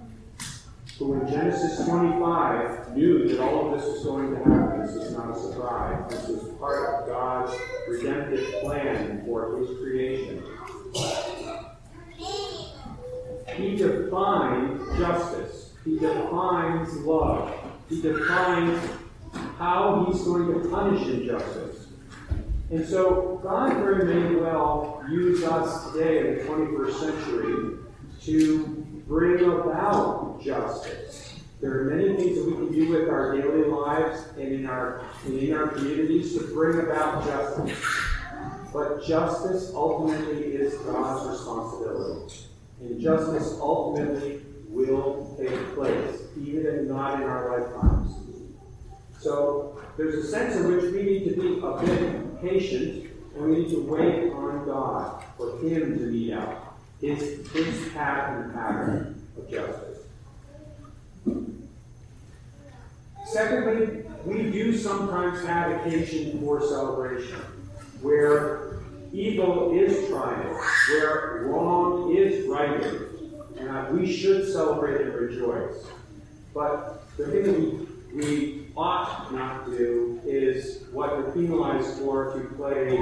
who 0.97 1.15
in 1.15 1.27
Genesis 1.27 1.85
25 1.85 2.95
knew 2.95 3.27
that 3.27 3.41
all 3.41 3.73
of 3.73 3.77
this 3.77 3.89
was 3.89 4.05
going 4.05 4.29
to 4.31 4.37
happen. 4.37 4.79
This 4.79 4.95
is 4.95 5.17
not 5.17 5.35
a 5.35 5.37
surprise. 5.37 6.09
This 6.11 6.29
was 6.29 6.57
part 6.57 7.01
of 7.01 7.09
God's 7.09 7.53
redemptive 7.89 8.61
plan 8.61 9.25
for 9.25 9.57
his 9.57 9.77
creation. 9.79 10.45
He 13.57 13.75
defines 13.75 14.97
justice. 14.97 15.73
He 15.83 15.99
defines 15.99 16.93
love. 16.99 17.53
He 17.89 18.01
defines 18.01 18.79
how 19.63 20.05
he's 20.05 20.21
going 20.23 20.51
to 20.51 20.69
punish 20.69 21.07
injustice. 21.07 21.87
And 22.69 22.85
so 22.85 23.39
God 23.41 23.77
very 23.77 24.03
may 24.03 24.35
well 24.35 25.01
use 25.09 25.41
us 25.43 25.89
today 25.91 26.17
in 26.19 26.37
the 26.37 26.43
21st 26.43 26.99
century 26.99 27.77
to 28.23 28.65
bring 29.07 29.45
about 29.45 30.41
justice. 30.43 31.39
There 31.61 31.79
are 31.79 31.83
many 31.85 32.13
things 32.17 32.35
that 32.37 32.45
we 32.45 32.51
can 32.57 32.73
do 32.73 32.89
with 32.89 33.07
our 33.07 33.37
daily 33.37 33.69
lives 33.69 34.25
and 34.37 34.51
in 34.51 34.65
our, 34.65 35.01
and 35.25 35.39
in 35.39 35.53
our 35.55 35.67
communities 35.67 36.37
to 36.37 36.43
bring 36.53 36.79
about 36.79 37.25
justice. 37.25 37.79
But 38.73 39.05
justice 39.05 39.71
ultimately 39.73 40.43
is 40.43 40.73
God's 40.79 41.29
responsibility. 41.29 42.35
And 42.81 42.99
justice 42.99 43.57
ultimately 43.61 44.41
will 44.67 45.37
take 45.39 45.73
place, 45.73 46.23
even 46.37 46.65
if 46.65 46.81
not 46.81 47.21
in 47.21 47.29
our 47.29 47.59
lifetimes. 47.59 48.22
So 49.23 49.81
there's 49.95 50.15
a 50.15 50.27
sense 50.27 50.57
in 50.57 50.67
which 50.67 50.91
we 50.91 51.01
need 51.01 51.23
to 51.29 51.41
be 51.41 51.59
a 51.63 51.79
bit 51.79 52.41
patient 52.41 53.09
and 53.35 53.45
we 53.45 53.59
need 53.59 53.69
to 53.69 53.81
wait 53.81 54.33
on 54.33 54.65
God 54.65 55.23
for 55.37 55.57
Him 55.59 55.97
to 55.97 56.05
meet 56.07 56.33
out 56.33 56.63
his, 56.99 57.49
his 57.51 57.89
path 57.93 58.37
and 58.37 58.53
pattern 58.53 59.27
of 59.37 59.49
justice. 59.49 59.99
Secondly, 63.25 64.03
we 64.25 64.51
do 64.51 64.77
sometimes 64.77 65.45
have 65.45 65.85
occasion 65.85 66.39
for 66.39 66.61
celebration 66.61 67.39
where 68.01 68.79
evil 69.11 69.77
is 69.77 70.07
triumphed, 70.09 70.63
where 70.89 71.43
wrong 71.45 72.15
is 72.15 72.47
righted, 72.47 73.09
and 73.57 73.99
we 73.99 74.11
should 74.11 74.51
celebrate 74.51 75.01
and 75.01 75.13
rejoice. 75.13 75.85
But 76.53 77.03
the 77.17 77.25
thing 77.27 77.87
we, 78.13 78.23
we 78.23 78.62
ought 78.75 79.31
not 79.31 79.65
do 79.65 80.19
is 80.25 80.83
what 80.91 81.17
we're 81.17 81.31
penalized 81.31 81.99
for 81.99 82.33
to 82.33 82.55
play, 82.55 82.97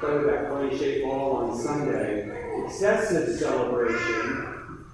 play 0.00 0.14
with 0.16 0.26
that 0.26 0.48
funny 0.48 0.76
shaped 0.76 1.04
ball 1.04 1.36
on 1.36 1.58
Sunday. 1.58 2.64
Excessive 2.66 3.38
celebration 3.38 4.84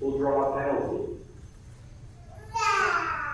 will 0.00 0.18
draw 0.18 0.54
a 0.54 0.60
penalty. 0.62 1.14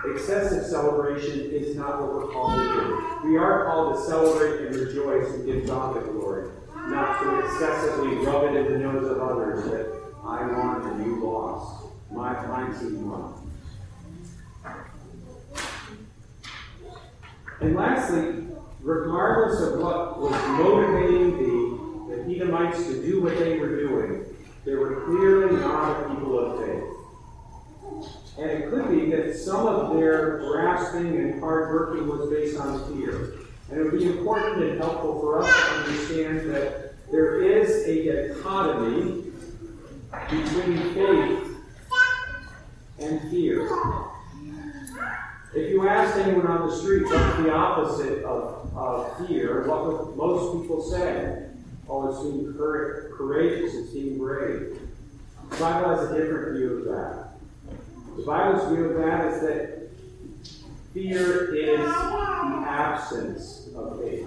Excessive 0.07 0.67
celebration 0.67 1.41
is 1.51 1.77
not 1.77 2.01
what 2.01 2.15
we're 2.15 2.33
called 2.33 2.59
to 2.59 2.65
do. 2.65 3.29
We 3.29 3.39
are 3.39 3.65
called 3.67 3.97
to 3.97 4.03
celebrate 4.03 4.67
and 4.67 4.77
rejoice 4.77 5.33
and 5.33 5.47
give 5.47 5.67
God 5.67 5.97
the 5.97 6.01
glory, 6.01 6.51
not 6.75 7.23
to 7.23 7.39
excessively 7.41 8.17
rub 8.17 8.45
it 8.45 8.67
in 8.67 8.73
the 8.73 8.79
nose 8.79 9.11
of 9.11 9.19
others 9.19 9.65
that 9.71 10.03
I 10.23 10.47
won 10.47 10.91
and 10.91 11.07
you 11.07 11.25
lost. 11.25 11.87
My 12.11 12.47
mine 12.47 12.79
team 12.79 13.11
won. 13.11 13.44
And 17.65 17.77
lastly, 17.77 18.45
regardless 18.83 19.63
of 19.63 19.81
what 19.81 20.21
was 20.21 20.33
motivating 20.49 21.39
the, 21.39 22.23
the 22.23 22.37
Edomites 22.37 22.85
to 22.89 23.03
do 23.03 23.23
what 23.23 23.39
they 23.39 23.59
were 23.59 23.81
doing, 23.81 24.27
they 24.67 24.75
were 24.75 25.07
clearly 25.07 25.57
not 25.57 26.03
a 26.03 26.09
people 26.11 26.39
of 26.41 26.61
faith. 26.61 26.85
And 28.39 28.51
it 28.51 28.69
could 28.69 28.91
be 28.91 29.09
that 29.13 29.35
some 29.35 29.67
of 29.67 29.97
their 29.97 30.41
grasping 30.41 31.17
and 31.17 31.41
hard 31.41 31.73
working 31.73 32.07
was 32.07 32.29
based 32.29 32.61
on 32.61 32.95
fear. 32.95 33.33
And 33.71 33.81
it 33.81 33.85
would 33.85 33.99
be 33.99 34.09
important 34.09 34.63
and 34.63 34.79
helpful 34.79 35.19
for 35.21 35.43
us 35.43 35.47
to 35.47 35.75
understand 35.85 36.51
that 36.51 36.93
there 37.11 37.41
is 37.41 37.87
a 37.87 38.35
dichotomy 38.35 39.33
between 40.29 40.93
faith 40.93 41.49
and 42.99 43.31
fear. 43.31 44.14
If 45.55 45.71
you 45.71 45.89
asked 45.89 46.19
anyone 46.19 46.49
on 46.49 46.69
the 46.69 46.77
street 46.77 47.05
what's 47.05 47.37
the 47.37 47.53
opposite 47.53 48.25
of, 48.25 48.77
of 48.77 49.29
fear, 49.29 49.65
what 49.69 49.87
would 49.87 50.17
most 50.17 50.61
people 50.61 50.83
say? 50.83 51.47
Oh, 51.89 52.09
it's 52.09 52.23
being 52.25 52.53
courageous, 53.17 53.75
it's 53.77 53.93
being 53.93 54.19
brave. 54.19 54.81
The 55.51 55.57
Bible 55.57 55.97
has 55.97 56.11
a 56.11 56.19
different 56.19 56.57
view 56.57 56.79
of 56.79 56.85
that. 56.87 57.29
The 58.17 58.23
Bible's 58.23 58.75
view 58.75 58.85
of 58.87 58.97
that 58.97 59.33
is 59.33 59.41
that 59.43 59.91
fear 60.93 61.55
is 61.55 61.79
the 61.79 62.65
absence 62.67 63.69
of 63.77 64.01
faith. 64.01 64.27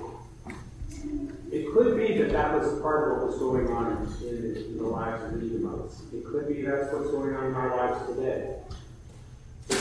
It 1.51 1.73
could 1.73 1.97
be 1.97 2.17
that 2.19 2.31
that 2.31 2.57
was 2.57 2.81
part 2.81 3.11
of 3.11 3.17
what 3.17 3.27
was 3.27 3.39
going 3.39 3.67
on 3.67 4.15
in, 4.21 4.27
in, 4.27 4.55
in 4.55 4.77
the 4.77 4.83
lives 4.83 5.25
of 5.25 5.41
the 5.41 5.45
Edomites. 5.45 6.03
It 6.13 6.23
could 6.23 6.47
be 6.47 6.61
that's 6.61 6.93
what's 6.93 7.11
going 7.11 7.35
on 7.35 7.47
in 7.47 7.53
our 7.53 7.75
lives 7.75 8.07
today 8.07 8.59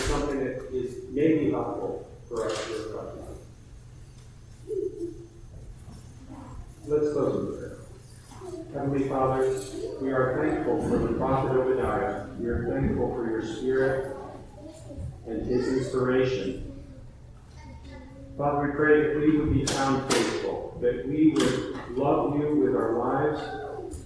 something 0.07 0.39
that 0.39 0.73
is 0.73 1.05
maybe 1.11 1.51
helpful 1.51 2.09
for 2.29 2.47
us 2.47 2.67
to 2.67 2.73
reflect 2.73 3.19
on. 3.19 3.37
Let's 6.87 7.13
close 7.13 7.49
in 7.49 7.59
prayer. 7.59 7.77
Heavenly 8.73 9.09
Father, 9.09 9.61
we 10.01 10.13
are 10.13 10.39
thankful 10.41 10.89
for 10.89 10.99
the 10.99 11.15
prophet 11.15 11.57
Obadiah. 11.57 12.27
We 12.39 12.49
are 12.49 12.69
thankful 12.73 13.15
for 13.15 13.29
your 13.29 13.45
spirit 13.45 14.17
and 15.27 15.47
his 15.47 15.67
inspiration. 15.69 16.73
Father, 18.39 18.69
we 18.69 18.75
pray 18.75 19.03
that 19.03 19.17
we 19.17 19.39
would 19.39 19.53
be 19.53 19.65
found 19.65 20.13
faithful, 20.13 20.79
that 20.81 21.09
we 21.09 21.33
would 21.33 21.97
love 21.97 22.39
you 22.39 22.55
with 22.57 22.77
our 22.77 22.99
lives, 22.99 23.41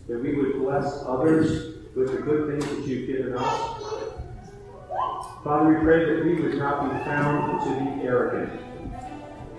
that 0.06 0.22
we 0.22 0.34
would 0.36 0.60
bless 0.60 1.02
others 1.04 1.76
with 1.94 2.12
the 2.12 2.22
good 2.22 2.48
things 2.48 2.64
that 2.76 2.86
you've 2.86 3.08
given 3.08 3.36
us, 3.36 3.82
Father, 5.44 5.68
we 5.68 5.84
pray 5.84 6.04
that 6.04 6.24
we 6.24 6.34
would 6.34 6.58
not 6.58 6.90
be 6.90 7.04
found 7.04 7.62
to 7.62 7.70
be 7.70 8.06
arrogant, 8.06 8.60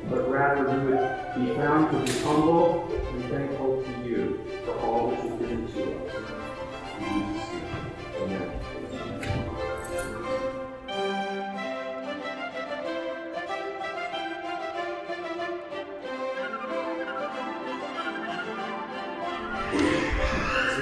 but 0.10 0.30
rather 0.30 0.64
we 0.64 0.92
would 0.92 1.02
be 1.36 1.56
found 1.56 1.92
to 1.92 1.98
be 2.06 2.20
humble 2.20 2.92
and 2.92 3.26
thankful 3.26 3.84
to 3.84 3.92
you 4.08 4.44
for 4.66 4.74
all 4.80 5.12
that 5.12 5.24
you've 5.24 5.40
given 5.40 5.68
to 5.74 5.82
us. 6.06 6.14
Amen. 8.22 8.52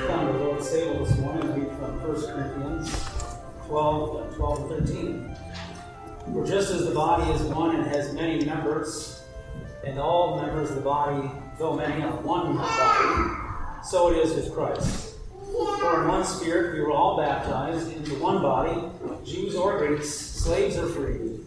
The 0.10 0.38
Lord's 0.38 0.72
table 0.72 1.06
this 1.06 1.18
morning, 1.18 1.54
read 1.54 1.78
from 1.78 2.02
1 2.02 2.22
Corinthians 2.34 3.09
12, 3.70 4.36
12 4.36 4.72
and 4.72 4.88
13. 4.88 5.36
For 6.34 6.46
just 6.46 6.72
as 6.72 6.86
the 6.86 6.92
body 6.92 7.32
is 7.32 7.42
one 7.44 7.76
and 7.76 7.86
has 7.86 8.12
many 8.14 8.44
members, 8.44 9.24
and 9.86 10.00
all 10.00 10.42
members 10.42 10.72
of 10.72 10.76
the 10.78 10.82
body, 10.82 11.30
though 11.60 11.76
many, 11.76 12.02
are 12.04 12.12
one 12.22 12.56
body, 12.56 13.84
so 13.84 14.12
it 14.12 14.18
is 14.18 14.34
with 14.34 14.52
Christ. 14.56 15.16
For 15.52 16.02
in 16.02 16.08
one 16.08 16.26
spirit 16.26 16.74
we 16.74 16.82
were 16.82 16.92
all 16.92 17.18
baptized 17.18 17.96
into 17.96 18.16
one 18.16 18.42
body, 18.42 18.82
Jews 19.24 19.56
or 19.56 19.78
Greeks, 19.78 20.10
slaves 20.10 20.76
or 20.76 20.88
free, 20.88 21.40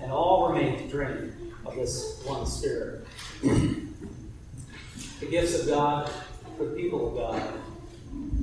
and 0.00 0.10
all 0.10 0.48
were 0.48 0.54
made 0.54 0.78
to 0.78 0.88
drink 0.88 1.34
of 1.66 1.74
this 1.74 2.22
one 2.24 2.46
spirit. 2.46 3.06
the 3.42 5.26
gifts 5.28 5.60
of 5.60 5.66
God 5.66 6.10
for 6.56 6.64
the 6.64 6.74
people 6.74 7.08
of 7.08 7.14
God. 7.14 7.52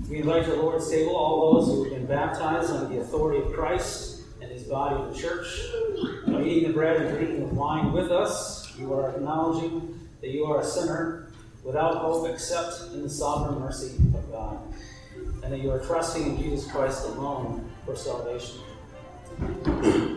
We 0.09 0.19
invite 0.19 0.45
the 0.45 0.55
Lord's 0.55 0.89
table 0.89 1.15
all 1.15 1.53
those 1.53 1.67
who 1.67 1.83
have 1.85 1.93
been 1.93 2.05
baptized 2.05 2.69
under 2.71 2.93
the 2.93 3.01
authority 3.01 3.43
of 3.43 3.51
Christ 3.53 4.21
and 4.39 4.51
his 4.51 4.63
body, 4.63 5.11
the 5.11 5.19
church. 5.19 5.47
By 6.27 6.43
eating 6.43 6.67
the 6.67 6.73
bread 6.73 7.01
and 7.01 7.17
drinking 7.17 7.47
the 7.47 7.53
wine 7.55 7.91
with 7.91 8.11
us, 8.11 8.71
you 8.77 8.93
are 8.93 9.09
acknowledging 9.09 9.99
that 10.21 10.29
you 10.29 10.45
are 10.45 10.61
a 10.61 10.65
sinner 10.65 11.31
without 11.63 11.97
hope 11.97 12.29
except 12.29 12.93
in 12.93 13.01
the 13.01 13.09
sovereign 13.09 13.59
mercy 13.59 13.95
of 14.13 14.31
God. 14.31 14.59
and 15.43 15.53
that 15.53 15.59
you 15.61 15.71
are 15.71 15.79
trusting 15.79 16.23
in 16.25 16.37
Jesus 16.41 16.69
Christ 16.71 17.05
alone 17.05 17.69
for 17.85 17.95
salvation. 17.95 18.59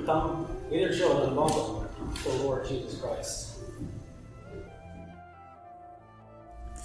Come, 0.07 0.47
with 0.71 0.81
your 0.81 0.93
children, 0.93 1.37
welcome 1.37 1.89
to 2.15 2.29
the 2.31 2.37
Lord 2.45 2.67
Jesus 2.67 3.01
Christ. 3.01 3.48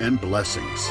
and 0.00 0.20
blessings. 0.20 0.90